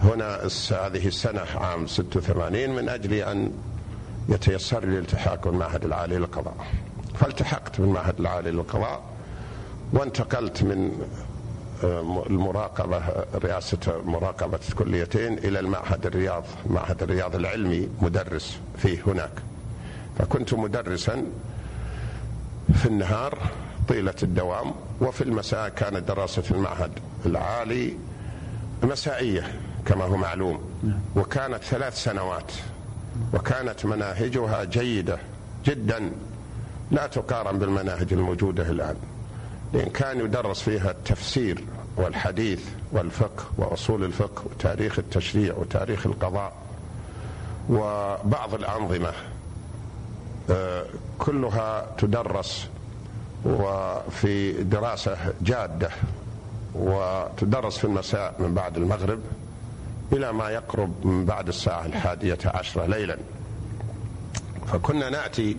هنا 0.03 0.37
هذه 0.73 1.07
السنة 1.07 1.41
عام 1.55 1.87
86 1.87 2.71
من 2.71 2.89
أجل 2.89 3.13
أن 3.15 3.53
يتيسر 4.29 4.85
لي 4.85 4.93
الالتحاق 4.93 5.49
بالمعهد 5.49 5.85
العالي 5.85 6.19
للقضاء. 6.19 6.57
فالتحقت 7.15 7.81
بالمعهد 7.81 8.21
العالي 8.21 8.51
للقضاء 8.51 9.03
وانتقلت 9.93 10.63
من 10.63 11.07
آه، 11.85 12.25
المراقبة 12.31 13.03
رئاسة 13.35 14.03
مراقبة 14.05 14.59
الكليتين 14.69 15.39
إلى 15.39 15.61
المعهد 15.61 16.07
الرياض 16.07 16.45
معهد 16.67 17.03
الرياض 17.03 17.35
العلمي 17.37 17.89
مدرس 18.03 18.59
فيه 18.79 18.99
هناك. 19.07 19.33
فكنت 20.19 20.55
مدرسا 20.55 21.25
في 22.75 22.87
النهار 22.87 23.39
طيلة 23.89 24.15
الدوام 24.23 24.75
وفي 25.01 25.25
المساء 25.25 25.69
كانت 25.69 26.09
دراسة 26.09 26.43
المعهد 26.51 26.91
العالي 27.27 27.97
مسائية. 28.83 29.53
كما 29.87 30.05
هو 30.05 30.17
معلوم. 30.17 30.61
وكانت 31.17 31.63
ثلاث 31.63 32.03
سنوات. 32.03 32.53
وكانت 33.35 33.85
مناهجها 33.87 34.65
جيدة 34.65 35.19
جدا. 35.65 36.11
لا 36.91 37.07
تقارن 37.07 37.59
بالمناهج 37.59 38.13
الموجودة 38.13 38.71
الآن. 38.71 38.97
لأن 39.73 39.89
كان 39.91 40.21
يدرس 40.21 40.61
فيها 40.63 40.91
التفسير 40.91 41.65
والحديث 41.97 42.61
والفقه 42.93 43.45
وأصول 43.59 44.05
الفقه 44.05 44.43
وتاريخ 44.51 44.99
التشريع 44.99 45.55
وتاريخ 45.55 46.07
القضاء. 46.07 46.53
وبعض 47.71 48.55
الأنظمة 48.55 49.13
آه، 50.51 50.85
كلها 51.19 51.87
تدرس 51.99 52.69
وفي 53.45 54.53
دراسة 54.63 55.17
جادة. 55.43 55.91
وتدرس 56.75 57.79
في 57.79 57.85
المساء 57.85 58.35
من 58.39 58.55
بعد 58.55 58.77
المغرب. 58.77 59.21
إلى 60.13 60.33
ما 60.33 60.51
يقرب 60.51 61.07
من 61.07 61.25
بعد 61.25 61.49
الساعة 61.49 61.87
الحادية 61.87 62.39
عشرة 62.45 62.87
ليلا. 62.87 63.17
فكنا 64.73 65.11
نأتي 65.11 65.57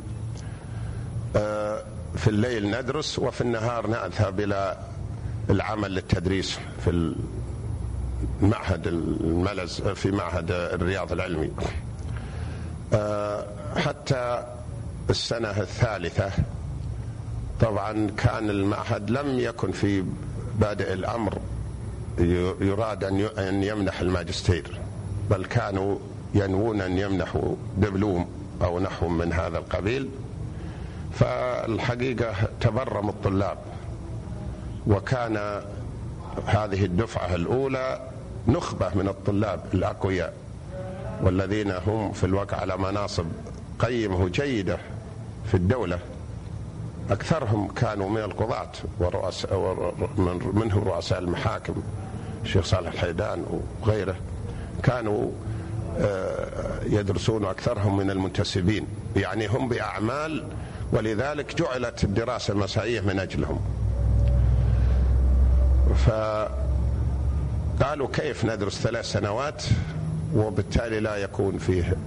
آه، 1.36 1.84
في 2.16 2.28
الليل 2.28 2.72
ندرس 2.80 3.20
وفي 3.20 3.42
النهار 3.42 3.88
نذهب 3.88 4.40
إلى 4.40 4.78
العمل 5.50 5.92
للتدريس 5.96 6.60
في 6.86 7.14
المعهد 8.42 8.88
الملز 8.88 9.82
في 9.82 10.12
معهد 10.12 10.52
الرياض 10.52 11.12
العلمي. 11.12 11.52
آه، 12.94 13.46
حتى 13.78 14.44
السنة 15.10 15.50
الثالثة 15.62 16.32
طبعا 17.62 18.10
كان 18.18 18.50
المعهد 18.50 19.10
لم 19.10 19.40
يكن 19.40 19.72
في 19.72 20.04
بادئ 20.60 20.94
الأمر. 20.94 21.38
يراد 22.62 23.04
أن 23.38 23.64
يمنح 23.64 24.00
الماجستير 24.00 24.80
بل 25.30 25.46
كانوا 25.46 25.98
ينوون 26.34 26.82
أن 26.82 26.98
يمنحوا 26.98 27.56
دبلوم 27.78 28.28
أو 28.64 28.80
نحو 28.80 29.08
من 29.08 29.34
هذا 29.34 29.58
القبيل. 29.58 30.10
فالحقيقة 31.14 32.34
تبرم 32.62 33.10
الطلاب 33.10 33.58
وكان 34.88 35.62
هذه 36.46 36.86
الدفعة 36.86 37.36
الأولى 37.36 38.10
نخبة 38.48 38.92
من 38.96 39.08
الطلاب 39.08 39.60
الأقوياء 39.74 40.34
والذين 41.24 41.72
هم 41.72 42.12
في 42.12 42.24
الواقع 42.24 42.58
على 42.58 42.78
مناصب 42.78 43.26
قيمة 43.80 44.28
جيدة 44.28 44.78
في 45.46 45.54
الدولة. 45.54 46.00
أكثرهم 47.12 47.68
كانوا 47.68 48.10
من 48.10 48.22
القضاة 48.22 48.72
ورؤساء 49.00 49.94
منهم 50.54 50.84
رؤساء 50.84 51.20
المحاكم 51.20 51.84
الشيخ 52.44 52.66
صالح 52.66 52.94
الحيدان 52.94 53.46
وغيره 53.82 54.16
كانوا 54.84 55.32
آه، 56.00 56.80
يدرسون 56.86 57.46
أكثرهم 57.46 57.98
من 57.98 58.12
المنتسبين. 58.12 58.88
يعني 59.16 59.48
هم 59.48 59.70
بأعمال 59.70 60.44
ولذلك 60.92 61.56
جعلت 61.56 62.04
الدراسة 62.04 62.52
المسائية 62.52 63.02
من 63.02 63.20
أجلهم. 63.20 63.60
فقالوا 67.80 68.08
كيف 68.14 68.46
ندرس 68.46 68.82
ثلاث 68.82 69.06
سنوات؟ 69.06 69.64
وبالتالي 70.36 71.00
لا 71.00 71.16
يكون 71.16 71.58
فيه 71.58 71.98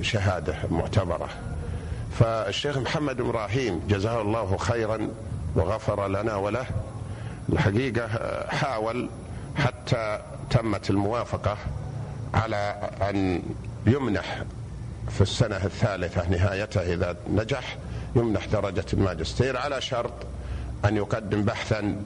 شهادة 0.00 0.54
معتبرة. 0.70 1.28
فالشيخ 2.18 2.78
محمد 2.78 3.20
إبراهيم 3.20 3.80
جزاه 3.88 4.20
الله 4.20 4.56
خيرا 4.56 5.08
وغفر 5.54 6.08
لنا 6.08 6.36
وله. 6.36 6.66
الحقيقة 7.48 8.08
حاول 8.48 9.10
حتى 9.56 10.20
تمت 10.50 10.90
الموافقة 10.90 11.56
على 12.34 12.90
أن 13.10 13.42
يمنح 13.86 14.42
في 15.10 15.20
السنة 15.20 15.56
الثالثة 15.56 16.28
نهايتها 16.28 16.82
إذا 16.82 17.16
نجح 17.30 17.76
يمنح 18.16 18.46
درجة 18.46 18.84
الماجستير 18.92 19.56
على 19.56 19.80
شرط 19.80 20.12
أن 20.84 20.96
يقدم 20.96 21.42
بحثا 21.42 21.96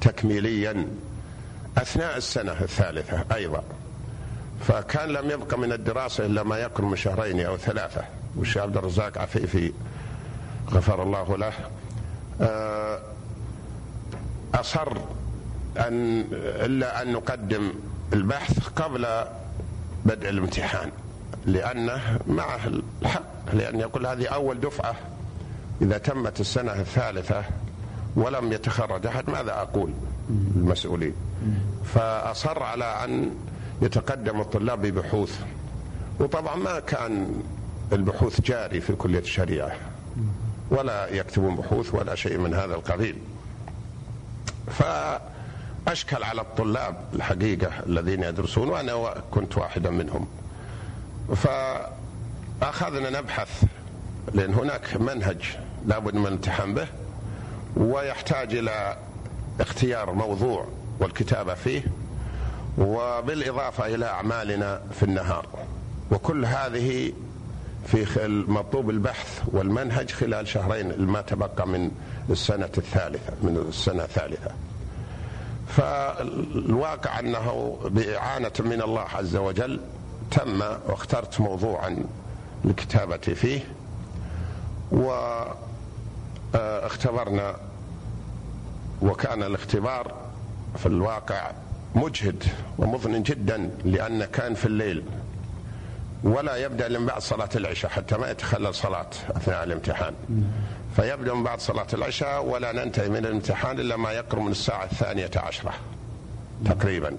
تكميليا 0.00 0.86
أثناء 1.78 2.16
السنة 2.16 2.52
الثالثة 2.52 3.24
أيضا. 3.34 3.62
فكان 4.68 5.08
لم 5.08 5.30
يبق 5.30 5.54
من 5.54 5.72
الدراسة 5.72 6.26
إلا 6.26 6.42
ما 6.42 6.58
يقرب 6.58 6.84
من 6.84 6.96
شهرين 6.96 7.40
أو 7.40 7.56
ثلاثة. 7.56 8.04
والشيخ 8.36 8.62
عبد 8.62 8.76
الرزاق 8.76 9.18
عفيفي 9.18 9.72
غفر 10.70 11.02
الله 11.02 11.36
له. 11.36 11.52
آه، 12.40 12.98
أصر 14.54 14.92
أن 15.78 16.24
إلا 16.42 17.02
أن 17.02 17.12
نقدم 17.12 17.72
البحث 18.12 18.68
قبل 18.68 19.06
بدء 20.04 20.28
الامتحان 20.28 20.90
لأنه 21.46 22.18
معه 22.26 22.60
الحق 23.02 23.22
لأن 23.52 23.80
يقول 23.80 24.06
هذه 24.06 24.26
أول 24.26 24.60
دفعة 24.60 24.94
إذا 25.82 25.98
تمت 25.98 26.40
السنة 26.40 26.72
الثالثة 26.72 27.44
ولم 28.16 28.52
يتخرج 28.52 29.06
أحد 29.06 29.30
ماذا 29.30 29.52
أقول؟ 29.52 29.90
المسؤولين. 30.56 31.14
فأصر 31.84 32.62
على 32.62 32.84
أن 32.84 33.30
يتقدم 33.82 34.40
الطلاب 34.40 34.82
ببحوث. 34.86 35.40
وطبعا 36.20 36.56
ما 36.56 36.80
كان 36.80 37.42
البحوث 37.92 38.40
جاري 38.40 38.80
في 38.80 38.92
كلية 38.92 39.18
الشريعة. 39.18 39.72
ولا 40.70 41.08
يكتبون 41.08 41.56
بحوث 41.56 41.94
ولا 41.94 42.14
شيء 42.14 42.38
من 42.38 42.54
هذا 42.54 42.74
القبيل. 42.74 43.18
فأشكل 44.66 46.24
على 46.24 46.40
الطلاب 46.40 46.96
الحقيقة 47.14 47.70
الذين 47.86 48.22
يدرسون 48.22 48.68
وأنا 48.68 49.14
كنت 49.30 49.58
واحدا 49.58 49.90
منهم. 49.90 50.28
فأخذنا 52.60 53.20
نبحث 53.20 53.64
لأن 54.34 54.54
هناك 54.54 54.96
منهج 54.96 55.56
لابد 55.86 56.14
من 56.14 56.26
الامتحان 56.26 56.74
به 56.74 56.86
ويحتاج 57.76 58.54
إلى 58.54 58.96
اختيار 59.60 60.12
موضوع 60.12 60.66
والكتابة 61.00 61.54
فيه 61.54 61.82
وبالإضافة 62.78 63.94
إلى 63.94 64.06
أعمالنا 64.06 64.80
في 64.92 65.02
النهار. 65.02 65.46
وكل 66.10 66.44
هذه 66.44 67.12
في 67.86 68.06
مطلوب 68.48 68.90
البحث 68.90 69.42
والمنهج 69.52 70.10
خلال 70.10 70.48
شهرين 70.48 71.06
ما 71.06 71.20
تبقى 71.20 71.68
من 71.68 71.90
السنة 72.30 72.70
الثالثة 72.78 73.32
من 73.42 73.64
السنة 73.68 74.02
الثالثة. 74.04 74.50
فالواقع 75.68 77.18
أنه 77.18 77.78
بإعانة 77.84 78.52
من 78.60 78.82
الله 78.82 79.00
عز 79.14 79.36
وجل 79.36 79.80
تم 80.30 80.60
واخترت 80.88 81.40
موضوعا 81.40 81.96
للكتابة 82.64 83.16
فيه 83.16 83.60
واختبرنا 86.54 87.56
وكان 89.02 89.42
الاختبار 89.42 90.14
في 90.76 90.86
الواقع 90.86 91.50
مجهد 91.94 92.44
ومضن 92.78 93.22
جدا 93.22 93.70
لأن 93.84 94.24
كان 94.24 94.54
في 94.54 94.66
الليل. 94.66 95.02
ولا 96.24 96.56
يبدأ 96.56 96.88
من 96.88 97.06
بعد 97.06 97.20
صلاة 97.20 97.48
العشاء 97.56 97.90
حتى 97.90 98.16
ما 98.16 98.30
يتخلل 98.30 98.74
صلاة 98.74 99.10
أثناء 99.30 99.64
الامتحان. 99.64 100.14
فيبدأ 100.96 101.34
من 101.34 101.42
بعد 101.44 101.60
صلاة 101.60 101.86
العشاء 101.92 102.44
ولا 102.44 102.72
ننتهي 102.72 103.08
من 103.08 103.16
الامتحان 103.16 103.80
إلا 103.80 103.96
ما 103.96 104.12
يقرب 104.12 104.42
من 104.42 104.50
الساعة 104.50 104.84
الثانية 104.84 105.30
عشرة 105.36 105.72
تقريبا. 106.66 107.16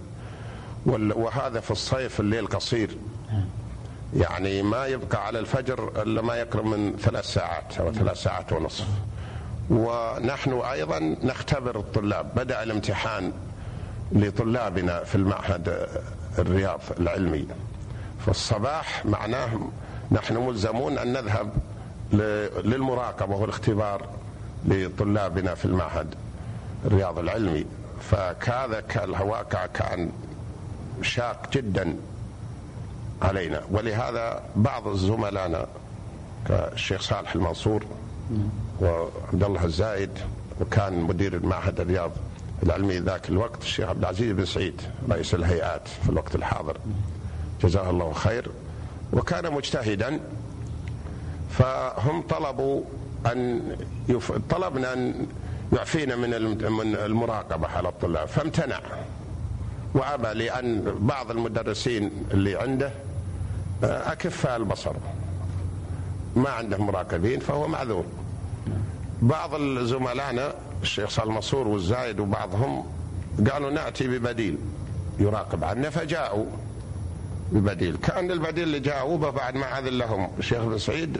وهذا 0.85 1.59
في 1.59 1.71
الصيف 1.71 2.19
الليل 2.19 2.47
قصير. 2.47 2.97
يعني 4.13 4.61
ما 4.61 4.85
يبقى 4.85 5.25
على 5.25 5.39
الفجر 5.39 6.01
إلا 6.01 6.21
ما 6.21 6.35
يقرب 6.35 6.65
من 6.65 6.97
ثلاث 6.97 7.25
ساعات 7.25 7.77
أو 7.79 7.93
ثلاث 7.93 8.17
ساعات 8.17 8.53
ونصف. 8.53 8.87
ونحن 9.69 10.53
أيضا 10.53 10.99
نختبر 10.99 11.79
الطلاب. 11.79 12.35
بدأ 12.35 12.63
الامتحان 12.63 13.33
لطلابنا 14.11 15.03
في 15.03 15.15
المعهد 15.15 15.87
الرياض 16.39 16.81
العلمي. 16.99 17.47
في 18.19 18.27
الصباح 18.27 19.05
معناه 19.05 19.59
نحن 20.11 20.37
ملزمون 20.37 20.97
أن 20.97 21.13
نذهب 21.13 21.49
للمراقبة 22.63 23.35
والاختبار 23.35 24.07
لطلابنا 24.65 25.55
في 25.55 25.65
المعهد 25.65 26.15
الرياض 26.85 27.19
العلمي. 27.19 27.65
فكذا 28.01 28.83
الواقع 29.03 29.65
كان 29.65 30.11
شاق 31.01 31.51
جدا 31.51 31.95
علينا. 33.21 33.61
ولهذا 33.71 34.43
بعض 34.55 34.93
زملائنا 34.95 35.67
كالشيخ 36.47 37.01
صالح 37.01 37.35
المنصور 37.35 37.83
وعبد 38.81 39.43
الله 39.43 39.65
الزايد 39.65 40.09
وكان 40.61 41.01
مدير 41.01 41.33
المعهد 41.33 41.79
الرياض 41.79 42.11
العلمي 42.63 42.99
ذاك 42.99 43.29
الوقت 43.29 43.61
الشيخ 43.61 43.89
عبد 43.89 43.99
العزيز 43.99 44.31
بن 44.31 44.45
سعيد 44.45 44.81
رئيس 45.09 45.33
الهيئات 45.33 45.87
في 46.03 46.09
الوقت 46.09 46.35
الحاضر. 46.35 46.77
جزاه 47.63 47.89
الله 47.89 48.13
خير. 48.13 48.51
وكان 49.13 49.53
مجتهدا 49.53 50.19
فهم 51.49 52.21
طلبوا 52.21 52.81
أن 53.31 53.61
يف... 54.09 54.31
طلبنا 54.31 54.93
أن 54.93 55.25
يعفينا 55.73 56.15
من 56.15 56.29
من 56.71 56.95
المراقبة 56.95 57.67
على 57.67 57.89
الطلاب. 57.89 58.27
فامتنع. 58.27 58.79
وأبى 59.93 60.27
لأن 60.33 60.95
بعض 60.99 61.31
المدرسين 61.31 62.11
اللي 62.31 62.55
عنده 62.55 62.91
آه، 63.83 64.11
اكفاء 64.11 64.57
البصر. 64.57 64.93
ما 66.35 66.49
عنده 66.49 66.77
مراقبين 66.77 67.39
فهو 67.39 67.67
معذور. 67.67 68.05
بعض 69.21 69.61
زملائنا 69.61 70.53
الشيخ 70.81 71.09
صالح 71.09 71.53
والزايد 71.53 72.19
وبعضهم 72.19 72.85
قالوا 73.51 73.69
نأتي 73.69 74.07
ببديل. 74.07 74.57
يراقب 75.19 75.63
عنا 75.63 75.89
فجاءوا. 75.89 76.45
ببديل 77.51 77.97
كأن 77.97 78.31
البديل 78.31 78.63
اللي 78.63 78.79
جاءوا 78.79 79.17
به 79.17 79.29
بعد 79.29 79.55
ما 79.55 79.79
أذن 79.79 79.97
لهم 79.97 80.29
الشيخ 80.39 80.61
بن 80.63 80.77
سعيد 80.77 81.17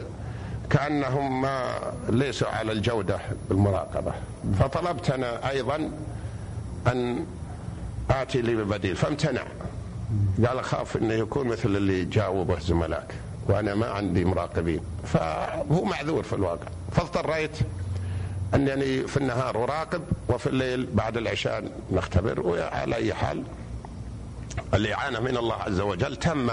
كأنهم 0.70 1.40
ما 1.42 1.74
ليسوا 2.08 2.48
على 2.48 2.72
الجودة 2.72 3.18
بالمراقبة. 3.48 4.12
فطلبت 4.60 5.10
أنا 5.10 5.50
أيضا 5.50 5.90
أن 6.86 7.26
آتي 8.10 8.42
لي 8.42 8.54
ببديل 8.54 8.96
فامتنع. 8.96 9.42
قال 10.46 10.58
اخاف 10.58 10.96
إنه 10.96 11.14
يكون 11.14 11.48
مثل 11.48 11.76
اللي 11.76 12.04
جاءوا 12.04 12.44
به 12.44 12.58
زملائك 12.58 13.14
وأنا 13.48 13.74
ما 13.74 13.86
عندي 13.86 14.24
مراقبين. 14.24 14.80
فهو 15.04 15.84
معذور 15.84 16.22
في 16.22 16.32
الواقع. 16.32 16.66
فاضطريت 16.92 17.58
أنني 18.54 19.06
في 19.06 19.16
النهار 19.16 19.64
أراقب 19.64 20.02
وفي 20.28 20.46
الليل 20.46 20.88
بعد 20.94 21.16
العشاء 21.16 21.70
نختبر 21.92 22.40
وعلى 22.40 22.96
أي 22.96 23.14
حال 23.14 23.42
الإعانة 24.74 25.20
من 25.20 25.36
الله 25.36 25.54
عز 25.54 25.80
وجل 25.80 26.16
تم 26.16 26.50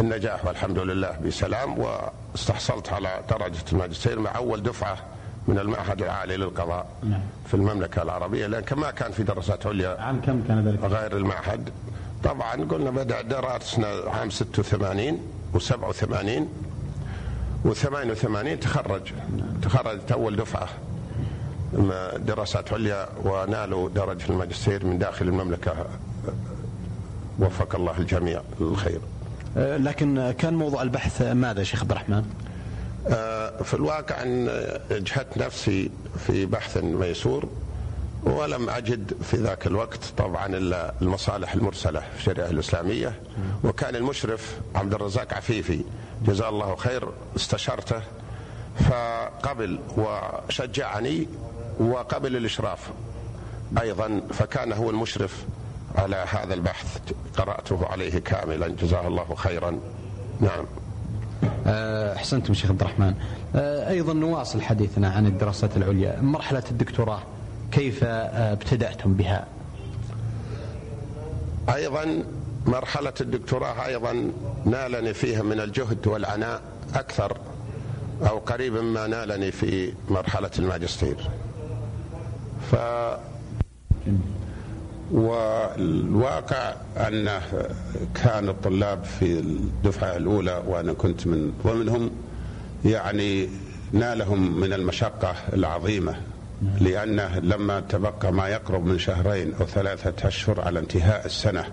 النجاح 0.00 0.44
والحمد 0.44 0.78
لله 0.78 1.16
بسلام 1.26 1.78
واستحصلت 1.78 2.92
على 2.92 3.20
درجة 3.30 3.64
الماجستير 3.72 4.18
مع 4.18 4.36
أول 4.36 4.62
دفعة 4.62 4.96
من 5.48 5.58
المعهد 5.58 6.02
العالي 6.02 6.36
للقضاء 6.36 6.86
نعم. 7.02 7.20
في 7.46 7.54
المملكة 7.54 8.02
العربية 8.02 8.46
لأن 8.46 8.64
ما 8.76 8.90
كان 8.90 9.12
في 9.12 9.22
دراسات 9.22 9.66
عليا 9.66 10.00
عام 10.00 10.20
كم 10.20 10.42
كان 10.48 10.68
ذلك؟ 10.68 10.80
غير 10.84 11.16
المعهد 11.16 11.70
طبعا 12.24 12.52
قلنا 12.52 12.90
بدأ 12.90 13.22
دراسنا 13.22 13.86
عام 14.06 14.30
86 14.30 15.18
و87 15.54 16.42
و88 17.64 18.58
تخرج 18.60 19.12
تخرجت 19.62 20.12
أول 20.12 20.36
دفعة 20.36 20.68
دراسات 22.18 22.72
عليا 22.72 23.08
ونالوا 23.24 23.88
درجة 23.88 24.30
الماجستير 24.30 24.86
من 24.86 24.98
داخل 24.98 25.28
المملكة 25.28 25.86
وفق 27.38 27.74
الله 27.74 27.98
الجميع 27.98 28.42
للخير. 28.60 29.00
أه، 29.56 29.76
لكن 29.76 30.34
كان 30.38 30.54
موضوع 30.54 30.82
البحث 30.82 31.22
ماذا 31.22 31.62
شيخ 31.62 31.80
عبد 31.82 31.90
الرحمن؟ 31.90 32.24
أه، 33.08 33.62
في 33.62 33.74
الواقع 33.74 34.22
أن 34.22 34.48
اجهدت 34.90 35.38
نفسي 35.38 35.90
في 36.26 36.46
بحث 36.46 36.76
ميسور 36.76 37.48
ولم 38.22 38.70
أجد 38.70 39.12
في 39.22 39.36
ذاك 39.36 39.66
الوقت 39.66 40.04
طبعا 40.16 40.46
إلا 40.46 40.94
المصالح 41.02 41.52
المرسلة 41.54 42.00
في 42.00 42.18
الشريعة 42.18 42.46
الإسلامية 42.50 43.20
وكان 43.64 43.96
المشرف 43.96 44.56
عبد 44.74 44.94
الرزاق 44.94 45.34
عفيفي 45.34 45.80
جزاه 46.26 46.48
الله 46.48 46.76
خير 46.76 47.08
استشرته 47.36 48.02
فقبل 48.90 49.78
وشجعني 49.96 51.28
وقبل 51.80 52.36
الإشراف 52.36 52.90
أيضا 53.80 54.20
فكان 54.32 54.72
هو 54.72 54.90
المشرف 54.90 55.44
على 55.94 56.16
هذا 56.16 56.54
البحث 56.54 56.98
قرأته 57.36 57.86
عليه 57.86 58.18
كاملا. 58.18 58.68
جزاه 58.68 59.08
الله 59.08 59.34
خيرا. 59.34 59.78
نعم. 60.40 60.64
آه، 61.66 62.16
أحسنتم 62.16 62.54
شيخ 62.54 62.70
عبد 62.70 62.80
الرحمن. 62.80 63.14
آه، 63.56 63.90
أيضا 63.90 64.12
نواصل 64.12 64.62
حديثنا 64.62 65.08
عن 65.08 65.26
الدراسات 65.26 65.76
العليا. 65.76 66.20
مرحلة 66.20 66.62
الدكتوراه 66.70 67.22
كيف 67.72 68.04
آه، 68.04 68.52
ابتدأتم 68.52 69.14
بها؟ 69.14 69.46
أيضا 71.74 72.24
مرحلة 72.66 73.12
الدكتوراه 73.20 73.86
أيضا 73.86 74.30
نالني 74.64 75.14
فيها 75.14 75.42
من 75.42 75.60
الجهد 75.60 76.06
والعناء 76.06 76.60
أكثر 76.94 77.36
أو 78.28 78.38
قريب 78.38 78.72
مما 78.72 79.06
نالني 79.06 79.50
في 79.52 79.92
مرحلة 80.08 80.50
الماجستير. 80.58 81.30
ف 82.70 82.76
والواقع 85.12 86.74
أنه 86.96 87.42
كان 88.14 88.48
الطلاب 88.48 89.04
في 89.04 89.38
الدفعة 89.38 90.16
الأولى 90.16 90.62
وأنا 90.66 90.92
كنت 90.92 91.26
من 91.26 91.52
ضمنهم 91.64 92.10
يعني 92.84 93.48
نالهم 93.92 94.60
من 94.60 94.72
المشقة 94.72 95.34
العظيمة 95.52 96.14
لأنه 96.80 97.38
لما 97.38 97.80
تبقى 97.80 98.32
ما 98.32 98.48
يقرب 98.48 98.84
من 98.86 98.98
شهرين 98.98 99.54
أو 99.60 99.66
ثلاثة 99.66 100.28
أشهر 100.28 100.60
على 100.60 100.78
انتهاء 100.78 101.26
السنة 101.26 101.64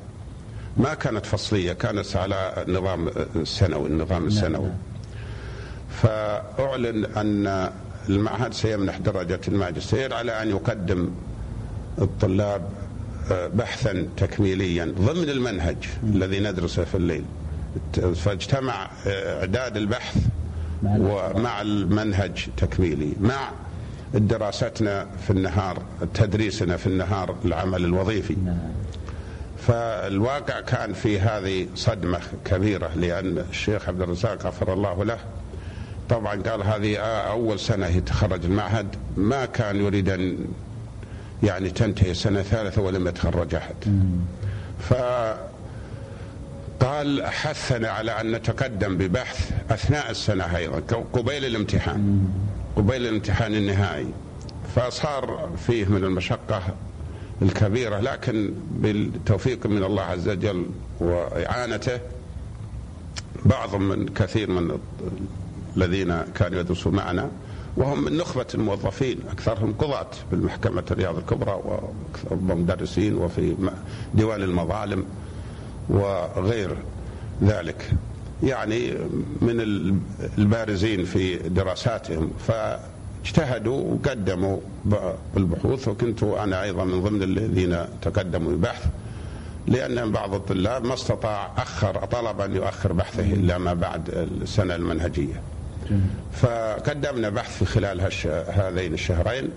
ما 0.77 0.93
كانت 0.93 1.25
فصلية 1.25 1.73
كانت 1.73 2.15
على 2.15 2.53
النظام 2.67 3.07
السنوي 3.35 3.87
النظام 3.87 4.27
السنوي. 4.27 4.69
فأعلن 5.89 7.05
أن 7.05 7.71
المعهد 8.09 8.53
سيمنح 8.53 8.97
درجة 8.97 9.39
الماجستير 9.47 10.13
على 10.13 10.41
أن 10.41 10.49
يقدم 10.49 11.09
الطلاب 12.01 12.69
بحثا 13.31 14.07
تكميليا 14.17 14.93
ضمن 14.99 15.29
المنهج 15.29 15.77
الذي 16.03 16.39
ندرسه 16.39 16.83
في 16.83 16.95
الليل. 16.95 17.23
فاجتمع 18.15 18.89
إعداد 19.07 19.77
البحث 19.77 20.17
ومع 20.83 21.61
المنهج 21.61 22.47
تكميلي 22.57 23.13
مع 23.21 23.51
دراستنا 24.13 25.07
في 25.23 25.29
النهار 25.29 25.81
تدريسنا 26.13 26.77
في 26.77 26.87
النهار 26.87 27.35
العمل 27.45 27.85
الوظيفي. 27.85 28.35
فالواقع 29.67 30.61
كان 30.61 30.93
في 30.93 31.19
هذه 31.19 31.67
صدمة 31.75 32.19
كبيرة 32.45 32.91
لأن 32.95 33.37
الشيخ 33.49 33.87
عبد 33.87 34.01
الرزاق 34.01 34.45
غفر 34.45 34.73
الله 34.73 35.03
له 35.03 35.17
طبعا 36.09 36.41
قال 36.41 36.63
هذه 36.63 36.97
أول 36.97 37.59
سنة 37.59 37.87
يتخرج 37.87 38.45
المعهد 38.45 38.87
ما 39.17 39.45
كان 39.45 39.75
يريد 39.75 40.09
أن 40.09 40.37
يعني 41.43 41.69
تنتهي 41.69 42.11
السنة 42.11 42.39
الثالثة 42.39 42.81
ولم 42.81 43.07
يتخرج 43.07 43.55
أحد. 43.55 43.75
ف 44.79 44.93
قال 46.79 47.25
حثنا 47.27 47.89
على 47.89 48.11
أن 48.21 48.31
نتقدم 48.31 48.97
ببحث 48.97 49.51
أثناء 49.71 50.11
السنة 50.11 50.57
أيضا 50.57 50.79
قبيل 51.13 51.45
الامتحان. 51.45 52.29
قبيل 52.75 53.01
الامتحان 53.07 53.55
النهائي. 53.55 54.07
فصار 54.75 55.49
فيه 55.67 55.85
من 55.85 56.03
المشقة 56.03 56.61
الكبيرة 57.41 57.99
لكن 57.99 58.53
بالتوفيق 58.71 59.65
من 59.67 59.83
الله 59.83 60.03
عز 60.03 60.29
وجل 60.29 60.65
وإعانته 60.99 61.99
بعض 63.45 63.75
من 63.75 64.05
كثير 64.07 64.49
من 64.49 64.77
الذين 65.77 66.21
كانوا 66.35 66.59
يدرسوا 66.59 66.91
معنا 66.91 67.29
وهم 67.77 68.03
من 68.03 68.17
نخبة 68.17 68.45
الموظفين 68.55 69.19
أكثرهم 69.31 69.73
قضاة 69.73 70.07
بالمحكمة 70.31 70.83
الرياض 70.91 71.17
الكبرى 71.17 71.61
ومدرسين 72.31 73.15
وفي 73.17 73.55
ديوان 74.13 74.43
المظالم 74.43 75.05
وغير 75.89 76.77
ذلك. 77.43 77.91
يعني 78.43 78.91
من 79.41 79.61
البارزين 80.37 81.05
في 81.05 81.35
دراساتهم 81.37 82.31
فاجتهدوا 82.47 83.93
وقدموا 83.93 84.57
بالبحوث 85.35 85.87
وكنت 85.87 86.23
أنا 86.23 86.63
أيضا 86.63 86.83
من 86.83 87.01
ضمن 87.03 87.23
الذين 87.23 87.77
تقدموا 88.01 88.51
ببحث 88.51 88.85
لأن 89.67 90.11
بعض 90.11 90.33
الطلاب 90.33 90.85
ما 90.85 90.93
استطاع 90.93 91.51
أخر 91.57 92.05
طلب 92.05 92.41
أن 92.41 92.55
يؤخر 92.55 92.93
بحثه 92.93 93.33
إلا 93.33 93.57
ما 93.57 93.73
بعد 93.73 94.09
السنة 94.41 94.75
المنهجية. 94.75 95.41
فقدمنا 96.33 97.29
بحث 97.29 97.57
في 97.57 97.65
خلال. 97.65 98.01
هذين 98.49 98.93
الشهرين 98.93 99.49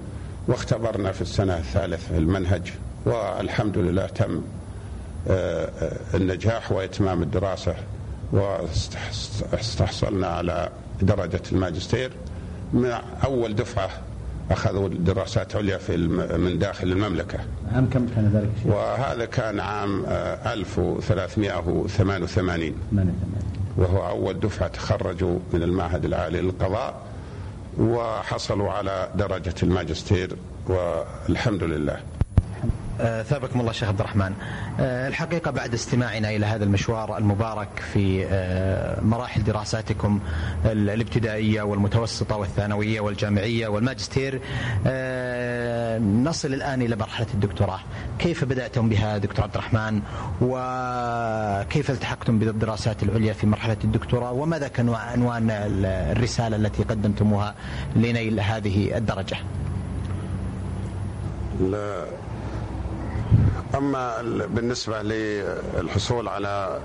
واختبرنا 0.49 1.13
في 1.13 1.23
السنة 1.23 1.59
الثالثة 1.59 2.19
المنهج 2.19 2.73
والحمد 3.05 3.79
لله 3.79 4.07
تم 4.07 4.41
آه، 5.29 5.71
آه، 5.83 5.93
النجاح 6.15 6.73
وإتمام 6.73 7.23
الدراسة 7.23 7.75
واستحصلنا 8.33 10.27
على 10.27 10.69
درجة 11.03 11.41
الماجستير. 11.53 12.11
مع 12.75 13.03
أول 13.25 13.55
دفعة 13.55 13.91
أخذوا 14.51 14.89
دراسات 14.89 15.57
عليا 15.57 15.79
في 15.79 15.97
من 16.39 16.59
داخل 16.59 16.93
المملكة. 16.93 17.39
عام 17.75 17.91
كم 17.91 18.07
كان 18.17 18.31
ذلك 18.35 18.51
وهذا 18.75 19.25
كان 19.25 19.61
عام 19.61 20.05
1388 20.07 22.75
آه، 22.99 23.03
وهو 23.77 24.09
أول 24.09 24.41
دفعة 24.41 24.69
تخرجوا 24.69 25.39
من 25.53 25.63
المعهد 25.63 26.05
العالي 26.05 26.41
للقضاء 26.41 26.95
وحصلوا 27.79 28.71
على 28.71 29.09
درجة 29.15 29.55
الماجستير 29.63 30.37
والحمد 30.67 31.63
لله. 31.63 32.01
ثابكم 33.23 33.61
الله 33.61 33.73
شيخ 33.73 33.89
عبد 33.89 34.01
الرحمن. 34.01 34.33
آه، 34.81 35.09
الحقيقة 35.09 35.51
بعد 35.51 35.75
استماعنا 35.75 36.31
إلى 36.31 36.47
هذا 36.47 36.65
المشوار 36.65 37.19
المبارك 37.19 37.69
في 37.93 38.27
آه، 38.31 39.01
مراحل 39.01 39.45
دراساتكم 39.45 40.21
الابتدائية 40.65 41.63
والمتوسطة 41.63 42.37
والثانوية 42.37 43.01
والجامعية 43.01 43.69
والماجستير 43.69 44.41
نصل 46.05 46.55
الآن 46.55 46.83
إلى 46.83 46.97
مرحلة 46.97 47.27
الدكتوراه. 47.35 47.81
كيف 48.19 48.45
بدأتم 48.45 48.89
بها 48.89 49.19
دكتور 49.19 49.45
عبد 49.45 49.55
الرحمن؟ 49.55 50.03
وكيف 50.41 51.91
التحقتم 51.91 52.39
بالدراسات 52.39 53.03
العليا 53.03 53.33
في 53.33 53.47
مرحلة 53.47 53.77
الدكتوراه؟ 53.85 54.33
وماذا 54.33 54.69
كان 54.69 54.89
عنوان 54.89 55.51
الرسالة 55.51 56.57
التي 56.57 56.83
قدمتموها 56.83 57.55
لنيل 57.97 58.41
هذه 58.41 58.97
الدرجة؟ 58.97 59.37
لا. 61.61 62.05
أما 63.75 64.23
بالنسبة 64.55 65.03
للحصول 65.03 66.29
على 66.29 66.79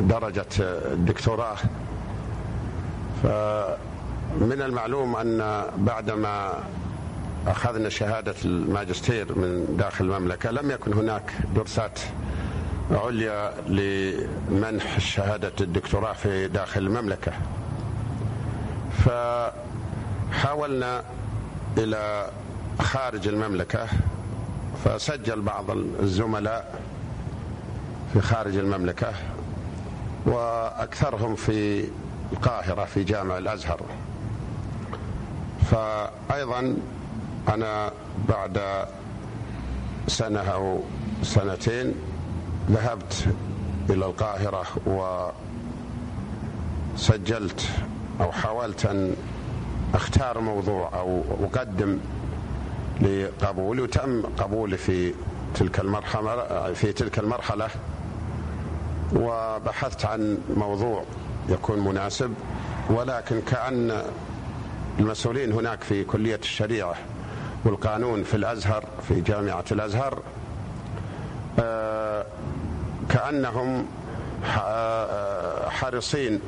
درجة 0.00 0.46
الدكتوراه 0.60 1.56
فمن 3.22 4.62
المعلوم 4.62 5.16
أن 5.16 5.62
بعدما 5.78 6.52
أخذنا 7.46 7.88
شهادة 7.88 8.34
الماجستير 8.44 9.38
من 9.38 9.76
داخل 9.78 10.04
المملكة. 10.04 10.50
لم 10.50 10.70
يكن 10.70 10.92
هناك 10.92 11.32
درسات 11.54 12.00
عليا 12.90 13.52
لمنح 13.68 14.98
شهادة 15.00 15.52
الدكتوراه 15.60 16.12
في 16.12 16.48
داخل 16.48 16.80
المملكة. 16.80 17.32
فحاولنا 20.32 21.02
إلى 21.78 22.30
خارج 22.80 23.28
المملكة 23.28 23.86
فسجل 24.84 25.40
بعض 25.40 25.70
الزملاء 26.02 26.80
في 28.12 28.20
خارج 28.20 28.56
المملكة 28.56 29.12
وأكثرهم 30.26 31.34
في 31.34 31.88
القاهرة 32.32 32.84
في 32.84 33.04
جامع 33.04 33.38
الأزهر. 33.38 33.80
فأيضا 35.70 36.76
أنا 37.48 37.92
بعد 38.28 38.60
سنة 40.08 40.40
أو 40.40 40.80
سنتين 41.22 41.94
ذهبت 42.70 43.26
إلى 43.90 44.04
القاهرة 44.06 44.64
وسجلت 46.96 47.68
أو 48.20 48.32
حاولت 48.32 48.86
أن 48.86 49.16
أختار 49.94 50.40
موضوع 50.40 50.90
أو 50.94 51.22
أقدم 51.44 51.98
لقبولي 53.00 53.82
وتم 53.82 54.22
قبولي 54.22 54.76
في 54.76 55.14
تلك 55.54 55.80
المرحلة 55.80 56.72
في 56.72 56.92
تلك 56.92 57.18
المرحلة 57.18 57.68
وبحثت 59.16 60.04
عن 60.06 60.38
موضوع 60.56 61.04
يكون 61.48 61.78
مناسب 61.78 62.34
ولكن 62.90 63.40
كأن 63.40 64.02
المسؤولين 64.98 65.52
هناك 65.52 65.82
في 65.82 66.04
كلية 66.04 66.40
الشريعة 66.42 66.94
والقانون 67.64 68.22
في 68.22 68.34
الأزهر 68.34 68.84
في 69.08 69.20
جامعة 69.20 69.64
الأزهر 69.72 70.22
آه، 71.58 72.26
كأنهم 73.08 73.86
آه، 74.58 75.68
حريصين 75.68 76.40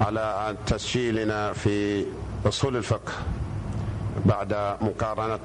على 0.00 0.56
تسجيلنا 0.66 1.52
في 1.52 2.04
أصول 2.46 2.76
الفقه 2.76 3.12
بعد 4.26 4.76
مقارنة 4.80 5.38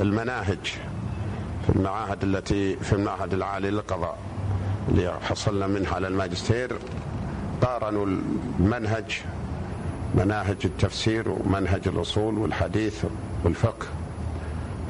المناهج 0.00 0.58
في 1.66 1.76
المعاهد 1.76 2.22
التي 2.22 2.76
في 2.76 2.92
المعهد 2.92 3.34
العالي 3.34 3.70
للقضاء 3.70 4.18
اللي 4.88 5.12
حصلنا 5.22 5.66
منها 5.66 5.94
على 5.94 6.08
الماجستير. 6.08 6.78
قارنوا 7.62 8.06
المنهج 8.06 9.20
مناهج 10.14 10.56
التفسير 10.64 11.28
ومنهج 11.28 11.88
الأصول 11.88 12.38
والحديث 12.38 13.04
والفقه. 13.44 13.86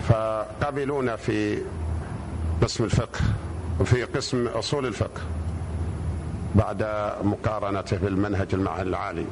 فقبلونا 0.09 1.17
في 1.17 1.59
قسم 2.63 2.85
الفقه 2.85 3.21
وفي 3.81 4.05
قسم 4.05 4.47
أصول 4.47 4.87
الفقه 4.87 5.21
بعد 6.55 6.83
مقارنته 7.25 7.97
بالمنهج 7.97 8.49
المعهد 8.55 8.87
العالي. 8.87 9.25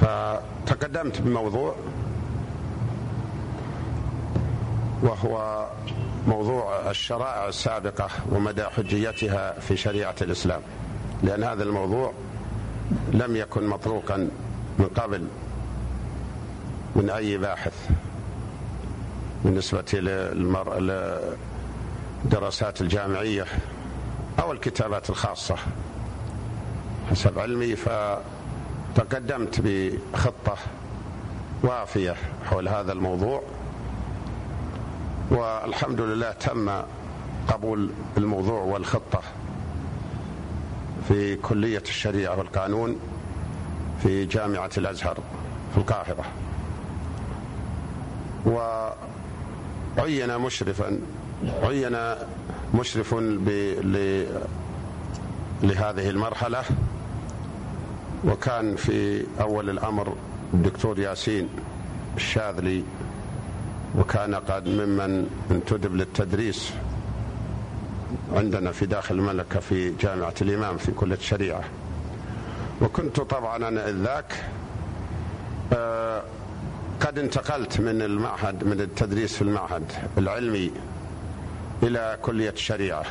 فتقدمت 0.00 1.20
بموضوع 1.20 1.74
وهو 5.02 5.66
موضوع 6.26 6.90
الشرائع 6.90 7.48
السابقة 7.48 8.08
ومدى 8.32 8.64
حجيتها 8.64 9.60
في 9.60 9.76
شريعة 9.76 10.14
الإسلام 10.22 10.60
لأن 11.22 11.44
هذا 11.44 11.62
الموضوع 11.62 12.12
لم 13.12 13.36
يكن 13.36 13.66
مطروقا 13.66 14.28
من 14.78 14.86
قبل 14.86 15.26
من 16.96 17.10
أي 17.10 17.38
باحث. 17.38 17.90
بالنسبة 19.44 19.84
للدراسات 22.24 22.80
الجامعية 22.80 23.46
أو 24.40 24.52
الكتابات 24.52 25.10
الخاصة. 25.10 25.56
حسب 27.10 27.38
علمي 27.38 27.76
فتقدمت 27.76 29.60
بخطة 29.64 30.56
وافية 31.62 32.16
حول 32.50 32.68
هذا 32.68 32.92
الموضوع. 32.92 33.42
والحمد 35.30 36.00
لله 36.00 36.32
تم 36.32 36.70
قبول 37.48 37.90
الموضوع 38.16 38.60
والخطة 38.62 39.20
في 41.08 41.36
كلية 41.36 41.82
الشريعة 41.82 42.38
والقانون 42.38 43.00
في 44.02 44.24
جامعة 44.24 44.70
الأزهر 44.78 45.18
في 45.72 45.78
القاهرة. 45.78 46.24
وعين 49.98 50.38
مشرفا 50.38 50.98
عين 51.62 51.96
مشرف 52.74 53.14
لهذه 55.62 56.10
المرحلة 56.10 56.62
وكان 58.24 58.76
في 58.76 59.26
أول 59.40 59.70
الأمر 59.70 60.16
الدكتور 60.54 60.98
ياسين 60.98 61.48
الشاذلي 62.16 62.84
وكان 63.98 64.34
قد 64.34 64.68
ممن 64.68 65.26
انتدب 65.50 65.94
للتدريس 65.94 66.72
عندنا 68.32 68.72
في 68.72 68.86
داخل 68.86 69.14
المملكة 69.14 69.60
في 69.60 69.92
جامعة 70.00 70.34
الإمام 70.42 70.76
في 70.76 70.92
كلية 70.92 71.14
الشريعة. 71.16 71.60
وكنت 72.82 73.20
طبعا 73.20 73.56
أنا 73.68 73.90
ذاك 73.90 74.44
آه، 75.72 76.22
قد 77.14 77.18
انتقلت 77.20 77.80
من 77.80 78.02
المعهد 78.02 78.64
من 78.64 78.80
التدريس 78.80 79.36
في 79.36 79.42
المعهد 79.42 79.92
العلمي 80.18 80.70
إلى 81.82 82.18
كلية 82.22 82.50
الشريعة 82.50 83.04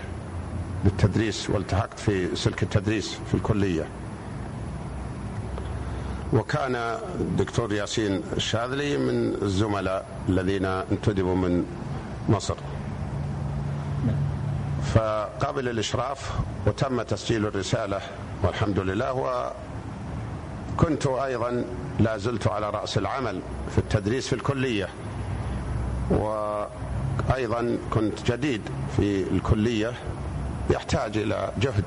للتدريس 0.86 1.50
والتحقت 1.50 2.00
في 2.00 2.36
سلك 2.36 2.64
التدريس 2.64 3.18
في 3.28 3.34
الكلية. 3.34 3.86
وكان 6.34 6.76
الدكتور 7.20 7.74
ياسين 7.74 8.22
الشاذلي 8.38 8.98
من 8.98 9.36
الزملاء 9.42 10.06
الذين 10.30 10.66
انتدبوا 10.66 11.36
من 11.36 11.66
مصر. 12.30 12.56
فقابل 14.96 15.70
الإشراف 15.70 16.32
وتم 16.68 17.02
تسجيل 17.02 17.46
الرسالة 17.46 18.02
والحمد 18.44 18.80
لله 18.80 19.14
وكنت 20.78 21.08
أيضا 21.08 21.66
لا 22.00 22.18
زلت 22.18 22.48
على 22.48 22.70
رأس 22.70 22.98
العمل 22.98 23.42
في 23.72 23.78
التدريس 23.78 24.28
في 24.28 24.34
الكلية. 24.34 24.90
وأيضا 26.10 27.78
كنت 27.94 28.32
جديد 28.32 28.62
في 28.98 29.24
الكلية 29.32 29.94
يحتاج 30.70 31.18
إلى 31.18 31.52
جهد. 31.62 31.86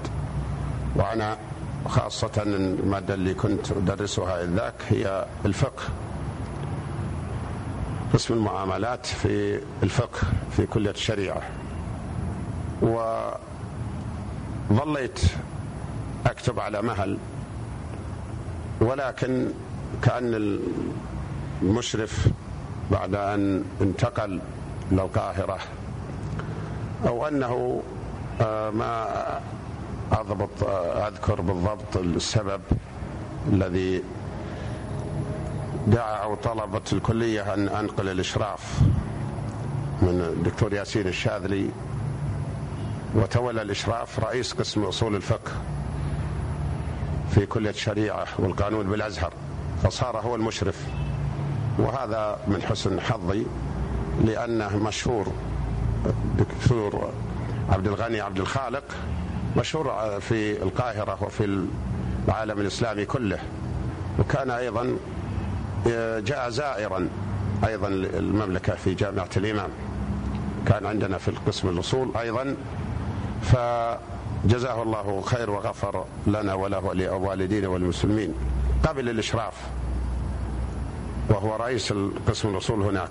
وأنا 0.96 1.38
خاصة 1.88 2.42
المادة 2.42 3.14
اللي 3.14 3.34
كنت 3.34 3.72
أدرسها 3.72 4.44
ذاك 4.46 4.74
هي 4.88 5.26
الفقه. 5.44 5.82
قسم 8.14 8.34
المعاملات 8.34 9.06
في 9.06 9.60
الفقه 9.82 10.18
في 10.56 10.66
كلية 10.66 10.90
الشريعة. 10.90 11.42
وظليت 14.70 15.20
أكتب 16.26 16.60
على 16.60 16.82
مهل 16.82 17.18
ولكن 18.80 19.50
كأن 20.06 20.58
المشرف 21.62 22.28
بعد 22.90 23.14
أن 23.14 23.64
انتقل 23.80 24.40
إلى 24.92 25.02
القاهرة 25.02 25.58
أو 27.06 27.28
أنه 27.28 27.82
آه، 28.40 28.70
ما 28.70 29.06
أضبط 30.12 30.62
آه، 30.62 31.08
أذكر 31.08 31.40
بالضبط 31.40 31.96
السبب 31.96 32.60
الذي 33.52 34.02
دعا 35.86 36.16
أو 36.16 36.34
طلبت 36.34 36.92
الكلية 36.92 37.54
أن 37.54 37.68
أنقل 37.68 38.08
الإشراف 38.08 38.80
من 40.02 40.20
الدكتور 40.20 40.72
ياسين 40.74 41.06
الشاذلي 41.06 41.70
وتولى 43.14 43.62
الإشراف 43.62 44.20
رئيس 44.20 44.52
قسم 44.52 44.84
أصول 44.84 45.16
الفقه 45.16 45.52
في 47.30 47.46
كلية 47.46 47.70
الشريعة 47.70 48.26
والقانون 48.38 48.86
بالأزهر. 48.86 49.32
فصار 49.82 50.16
هو 50.16 50.34
المشرف. 50.34 50.86
وهذا 51.78 52.38
من 52.48 52.62
حسن 52.62 53.00
حظي 53.00 53.46
لأنه 54.24 54.76
مشهور 54.76 55.26
الدكتور 56.06 57.10
عبد 57.70 57.86
الغني 57.86 58.20
عبد 58.20 58.38
الخالق 58.38 58.84
مشهور 59.56 60.20
في 60.20 60.62
القاهرة 60.62 61.18
وفي 61.22 61.66
العالم 62.28 62.60
الإسلامي 62.60 63.04
كله. 63.04 63.38
وكان 64.18 64.50
أيضا 64.50 64.96
جاء 66.20 66.50
زائرا 66.50 67.08
أيضا 67.66 67.88
المملكة 67.88 68.74
في 68.74 68.94
جامعة 68.94 69.30
الإمام. 69.36 69.68
كان 70.66 70.86
عندنا 70.86 71.18
في 71.18 71.28
القسم 71.28 71.68
الأصول 71.68 72.16
أيضا. 72.16 72.56
فجزاه 73.42 74.82
الله 74.82 75.20
خير 75.20 75.50
وغفر 75.50 76.04
لنا 76.26 76.54
وله 76.54 76.78
ولوالدينا 76.78 77.68
والمسلمين 77.68 78.34
قبل 78.84 79.08
الإشراف 79.08 79.54
وهو 81.28 81.56
رئيس 81.56 81.92
القسم 81.92 82.48
الأصول 82.48 82.82
هناك. 82.82 83.10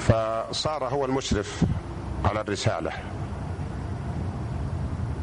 فصار 0.00 0.84
هو 0.84 1.04
المشرف 1.04 1.62
على 2.24 2.40
الرسالة. 2.40 2.90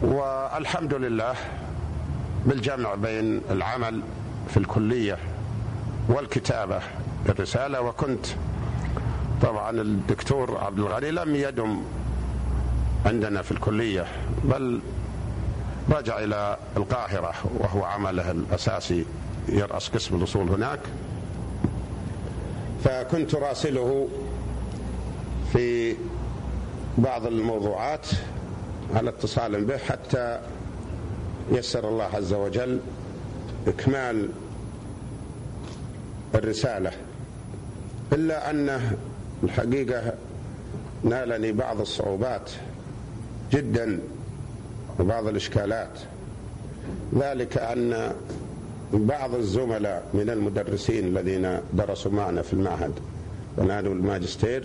والحمد 0.02 0.94
لله 0.94 1.34
بالجمع 2.46 2.96
بين 2.96 3.42
العمل 3.52 4.02
في 4.50 4.58
الكلية 4.58 5.18
والكتابة 6.10 6.80
الرسالة 7.30 7.82
وكنت 7.82 8.26
طبعا 9.42 9.70
الدكتور 9.70 10.58
عبد 10.58 10.80
الغني 10.80 11.12
لم 11.12 11.36
يدم 11.36 11.82
عندنا 13.06 13.42
في 13.42 13.52
الكلية 13.52 14.06
بل 14.44 14.80
رجع 15.92 16.20
إلى 16.20 16.58
القاهرة 16.78 17.34
وهو 17.60 17.84
عمله 17.84 18.32
الأساسي 18.32 19.06
يرأس 19.50 19.90
قسم 19.90 20.16
الأصول 20.16 20.50
هناك. 20.50 20.80
فكنت 22.84 23.36
راسله 23.36 24.08
في 25.54 25.96
بعض 26.98 27.26
الموضوعات 27.26 28.08
على 28.96 29.10
اتصال 29.10 29.66
به 29.66 29.78
حتى 29.78 30.40
يسر 31.52 31.90
الله 31.90 32.10
عز 32.14 32.34
وجل 32.34 32.80
إكمال 33.68 34.30
الرسالة. 36.36 36.92
إلا 38.14 38.50
أنه 38.50 38.98
الحقيقة 39.44 40.14
نالني 41.04 41.52
بعض 41.52 41.82
الصعوبات 41.82 42.52
جدا. 43.52 44.00
وبعض 45.00 45.28
الإشكالات. 45.28 46.00
ذلك 47.16 47.58
أن 47.58 48.12
بعض 48.94 49.36
الزملاء 49.36 50.04
من 50.14 50.30
المدرسين 50.30 51.06
الذين 51.08 51.60
درسوا 51.74 52.12
معنا 52.12 52.42
في 52.42 52.54
المعهد 52.54 52.92
ونالوا 53.58 53.94
الماجستير 53.94 54.64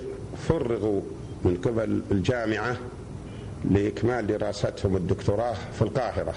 فرغوا 0.49 1.01
من 1.45 1.57
قبل 1.64 2.03
الجامعة 2.11 2.77
لإكمال 3.71 4.27
دراستهم 4.27 4.97
الدكتوراه 4.97 5.55
في 5.75 5.83
القاهرة. 5.83 6.35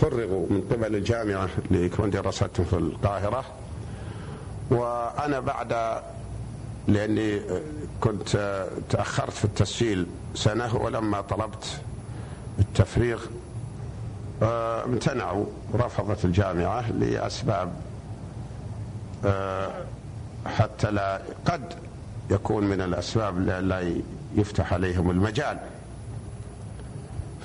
فرغوا 0.00 0.46
من 0.50 0.62
قبل 0.72 0.96
الجامعة 0.96 1.48
ليكون 1.70 2.10
دراستهم 2.10 2.64
في 2.66 2.76
القاهرة. 2.76 3.44
وأنا 4.70 5.40
بعد 5.40 6.00
لأني 6.88 7.40
كنت 8.00 8.64
تأخرت 8.90 9.30
في 9.32 9.44
التسجيل 9.44 10.06
سنة 10.34 10.76
ولما 10.76 11.20
طلبت 11.20 11.80
التفريغ 12.58 13.20
آه، 14.42 14.84
امتنعوا 14.84 15.46
رفضت 15.74 16.24
الجامعة 16.24 16.90
لأسباب 16.92 17.72
آه، 19.24 19.70
حتى 20.46 20.90
لا 20.90 21.20
قد 21.44 21.74
يكون 22.30 22.64
من 22.64 22.80
الأسباب 22.80 23.38
لا 23.48 23.92
يفتح 24.34 24.72
عليهم 24.72 25.10
المجال. 25.10 25.58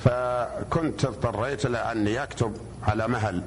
فكنت 0.04 1.06
اضطريت 1.06 1.66
إلى 1.66 1.78
أني 1.78 2.24
أكتب 2.24 2.54
على 2.84 3.08
مهل 3.08 3.44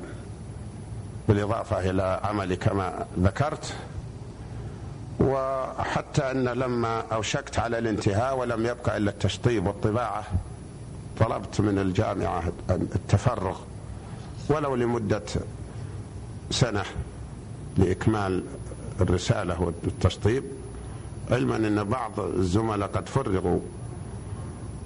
بالإضافة 1.29 1.90
إلى 1.90 2.20
عملي 2.24 2.57
كما 2.57 3.07
ذكرت. 3.18 3.74
وحتى 5.20 6.31
أن 6.31 6.44
لما 6.44 7.03
أوشكت 7.12 7.59
على 7.59 7.79
الانتهاء 7.79 8.38
ولم 8.38 8.66
يبقى 8.66 8.96
إلا 8.96 9.11
التشطيب 9.11 9.66
والطباعة 9.66 10.24
طلبت 11.20 11.61
من 11.61 11.79
الجامعة 11.79 12.42
التفرغ 12.70 13.57
ولو 14.48 14.74
لمدة 14.74 15.22
سنة 16.50 16.83
لإكمال 17.79 18.44
الرسالة 19.00 19.62
والتشطيب. 19.62 20.44
علما 21.31 21.57
أن 21.57 21.85
بعض 21.85 22.20
الزملاء 22.20 22.88
قد 22.88 23.09
فرغوا 23.09 23.61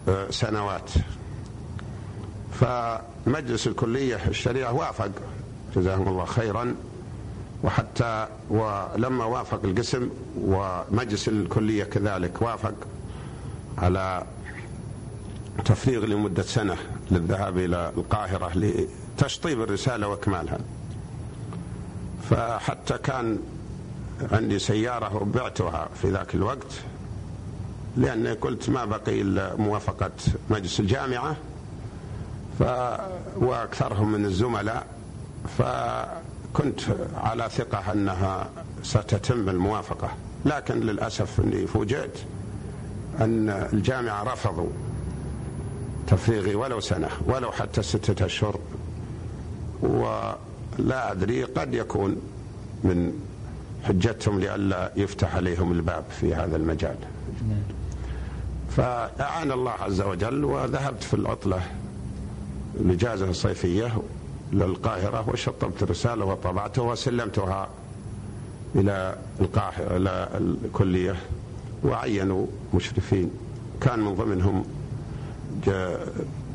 آه، 0.09 0.31
سنوات. 0.31 0.91
فمجلس 2.61 3.67
الكلية 3.67 4.19
الشريعة 4.29 4.73
وافق 4.73 5.11
جزاهم 5.77 6.09
الله 6.09 6.25
خيرا 6.25 6.75
وحتى 7.65 8.27
ولما 8.51 9.25
وافق 9.25 9.61
القسم 9.65 10.09
ومجلس 10.41 11.29
الكلية 11.29 11.85
كذلك 11.85 12.43
وافق 12.43 12.75
على 13.79 14.23
تفريغ 15.65 16.05
لمدة 16.07 16.43
سنة 16.43 16.77
للذهاب 17.11 17.59
إلى 17.59 17.93
القاهرة 17.97 18.51
لتشطيب 18.59 19.63
الرسالة 19.63 20.09
وإكمالها. 20.09 20.59
فحتى 22.31 22.99
كان 22.99 23.39
عندي 24.33 24.59
سيارة 24.59 25.17
وبعتها 25.17 25.89
في 26.03 26.11
ذاك 26.11 26.35
الوقت 26.35 26.73
لأني 27.97 28.33
قلت 28.33 28.71
ما 28.71 28.85
بقي 28.85 29.21
إلا 29.21 29.57
موافقة 29.57 30.11
مجلس 30.51 30.81
الجامعة 30.81 31.37
ف 32.59 32.63
وأكثرهم 33.37 34.13
من 34.13 34.25
الزملاء 34.25 34.87
فكنت 35.59 36.81
على 37.17 37.49
ثقة 37.51 37.93
أنها 37.93 38.51
ستتم 38.83 39.49
الموافقة. 39.49 40.09
لكن 40.45 40.81
للأسف 40.81 41.41
أني 41.41 41.67
فوجئت 41.67 42.19
أن 43.21 43.49
الجامعة 43.73 44.23
رفضوا 44.23 44.69
تفريغي 46.09 46.55
ولو 46.55 46.81
سنة 46.81 47.09
ولو 47.27 47.53
حتى 47.53 47.83
ستة 47.83 48.27
أشهر. 48.27 48.59
ولا 49.83 51.13
أدري 51.13 51.45
قد 51.45 51.75
يكون 51.75 52.17
من 52.85 53.13
حجتهم 53.85 54.41
لئلا 54.41 54.93
يفتح 54.97 55.37
عليهم 55.37 55.73
الباب 55.73 56.05
في 56.21 56.35
هذا 56.35 56.57
المجال. 56.57 56.97
فأعان 58.77 59.53
الله 59.53 59.71
عز 59.71 60.01
وجل 60.01 60.45
وذهبت 60.45 61.03
في 61.03 61.15
العطلة 61.15 61.61
الإجازة 62.81 63.31
الصيفية 63.31 63.99
للقاهرة 64.53 65.31
وشطبت 65.31 65.83
الرسالة 65.83 66.25
وطبعتها 66.25 66.83
وسلمتها 66.83 67.69
إلى 68.75 69.17
القاهرة 69.41 69.97
إلى 69.97 70.29
الكلية 70.35 71.17
وعينوا 71.85 72.47
مشرفين. 72.75 73.31
كان 73.81 74.01
من 74.01 74.15
ضمنهم 74.15 74.65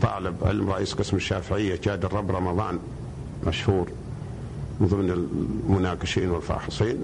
طالب 0.02 0.36
علم 0.42 0.70
رئيس 0.70 0.94
قسم 0.94 1.18
الشافعية 1.18 1.80
جاد 1.84 2.06
الرب 2.06 2.32
رمضان 2.32 2.80
مشهور 3.48 3.88
من 4.80 4.88
ضمن 4.88 5.10
المناقشين 5.10 6.30
والفاحصين 6.30 6.98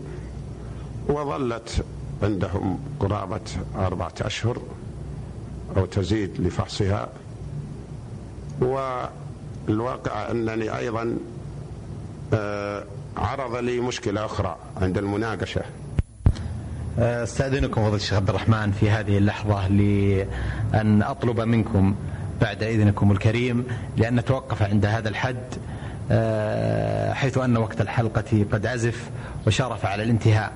وظلت 1.10 1.86
عندهم 2.24 2.80
قرابة 3.00 3.42
أربعة 3.76 4.14
أشهر 4.22 4.62
أو 5.78 5.86
تزيد 5.86 6.42
لفحصها. 6.42 7.10
والواقع 8.62 10.32
أنني 10.32 10.78
أيضا 10.78 11.18
آه، 12.34 12.84
عرض 13.18 13.56
لي 13.56 13.80
مشكلة 13.80 14.26
أخرى 14.26 14.58
عند 14.82 14.98
المناقشة. 14.98 15.62
أستأذنكم 17.00 17.82
فضيلة 17.82 17.96
الشيخ 17.96 18.14
عبد 18.14 18.30
الرحمن 18.30 18.72
في 18.72 18.90
هذه 18.90 19.18
اللحظة 19.18 19.68
لأن 19.68 21.02
أطلب 21.04 21.40
منكم 21.42 21.96
بعد 22.42 22.64
إذنكم 22.64 23.12
الكريم 23.12 23.66
لأن 23.98 24.16
نتوقف 24.16 24.62
عند 24.64 24.86
هذا 24.86 25.10
الحد 25.10 25.38
آه، 26.12 27.14
حيث 27.14 27.38
أن 27.38 27.58
وقت 27.58 27.82
الحلقة 27.82 28.46
قد 28.52 28.66
عزف 28.66 29.10
وشرف 29.48 29.86
على 29.86 30.04
الانتهاء. 30.04 30.52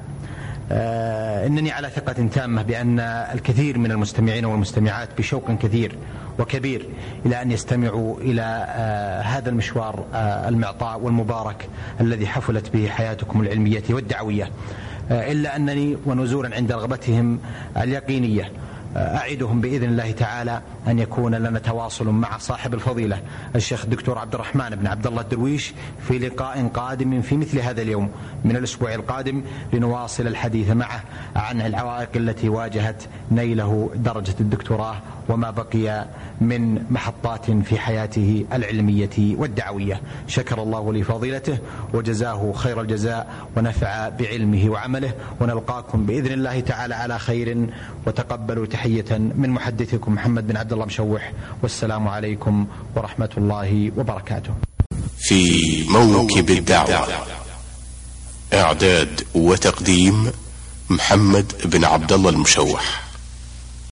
آه، 0.71 1.47
إنني 1.47 1.71
على 1.71 1.89
ثقة 1.89 2.27
تامة 2.33 2.61
بأن 2.61 2.99
الكثير 2.99 3.77
من 3.77 3.91
المستمعين 3.91 4.45
والمستمعات 4.45 5.09
بشوق 5.17 5.51
كثير 5.51 5.95
وكبير 6.39 6.87
إلى 7.25 7.41
أن 7.41 7.51
يستمعوا 7.51 8.17
إلى 8.17 8.65
آه، 8.69 9.21
هذا 9.21 9.49
المشوار 9.49 10.05
المعطاء 10.47 10.99
والمبارك 10.99 11.69
الذي 12.01 12.27
حفلت 12.27 12.73
به 12.73 12.87
حياتكم 12.87 13.41
العلمية 13.41 13.83
والدعوية. 13.89 14.49
آه، 15.11 15.31
إلا 15.31 15.55
أنني 15.55 15.97
ونزولا 16.05 16.55
عند 16.55 16.71
رغبتهم 16.71 17.39
اليقينية. 17.77 18.51
آه، 18.97 19.17
أعدهم 19.17 19.61
بإذن 19.61 19.89
الله 19.89 20.11
تعالى 20.11 20.61
أن 20.87 20.99
يكون 20.99 21.35
لنا 21.35 21.59
تواصل 21.59 22.07
مع 22.09 22.37
صاحب 22.37 22.73
الفضيلة 22.73 23.19
الشيخ 23.55 23.83
الدكتور 23.83 24.17
عبد 24.17 24.33
الرحمن 24.33 24.69
بن 24.69 24.87
عبد 24.87 25.07
الله 25.07 25.21
الدرويش 25.21 25.73
في 26.07 26.19
لقاء 26.19 26.67
قادم 26.67 27.21
في 27.21 27.37
مثل 27.37 27.59
هذا 27.59 27.81
اليوم 27.81 28.09
من 28.45 28.55
الأسبوع 28.55 28.93
القادم 28.93 29.41
لنواصل 29.73 30.27
الحديث 30.27 30.69
معه 30.69 31.03
عن 31.35 31.61
العوائق 31.61 32.09
التي 32.15 32.49
واجهت 32.49 33.03
نيله 33.31 33.89
درجة 33.95 34.35
الدكتوراه 34.39 34.95
وما 35.29 35.51
بقي 35.51 36.05
من 36.41 36.91
محطات 36.91 37.51
في 37.51 37.79
حياته 37.79 38.45
العلمية 38.53 39.09
والدعوية. 39.17 40.01
شكر 40.27 40.63
الله 40.63 40.93
لفضيلته 40.93 41.57
وجزاه 41.93 42.53
خير 42.55 42.81
الجزاء 42.81 43.33
ونفع 43.57 44.09
بعلمه 44.09 44.69
وعمله 44.69 45.13
ونلقاكم 45.41 46.05
بإذن 46.05 46.31
الله 46.31 46.59
تعالى 46.59 46.95
على 46.95 47.19
خير. 47.19 47.67
وتقبلوا 48.07 48.65
تحية 48.65 49.17
من 49.17 49.49
محدثكم 49.49 50.13
محمد 50.13 50.47
بن 50.47 50.57
عبد 50.57 50.73
الله 50.73 50.85
مشوح 50.85 51.31
والسلام 51.63 52.07
عليكم 52.07 52.67
ورحمة 52.95 53.29
الله 53.37 53.91
وبركاته. 53.97 54.53
في 55.19 55.83
موكب 55.89 56.49
الدعوة 56.49 57.07
إعداد 58.53 59.21
وتقديم 59.35 60.31
محمد 60.89 61.53
بن 61.65 61.85
عبد 61.85 62.13
الله 62.13 62.29
المشوح. 62.29 63.02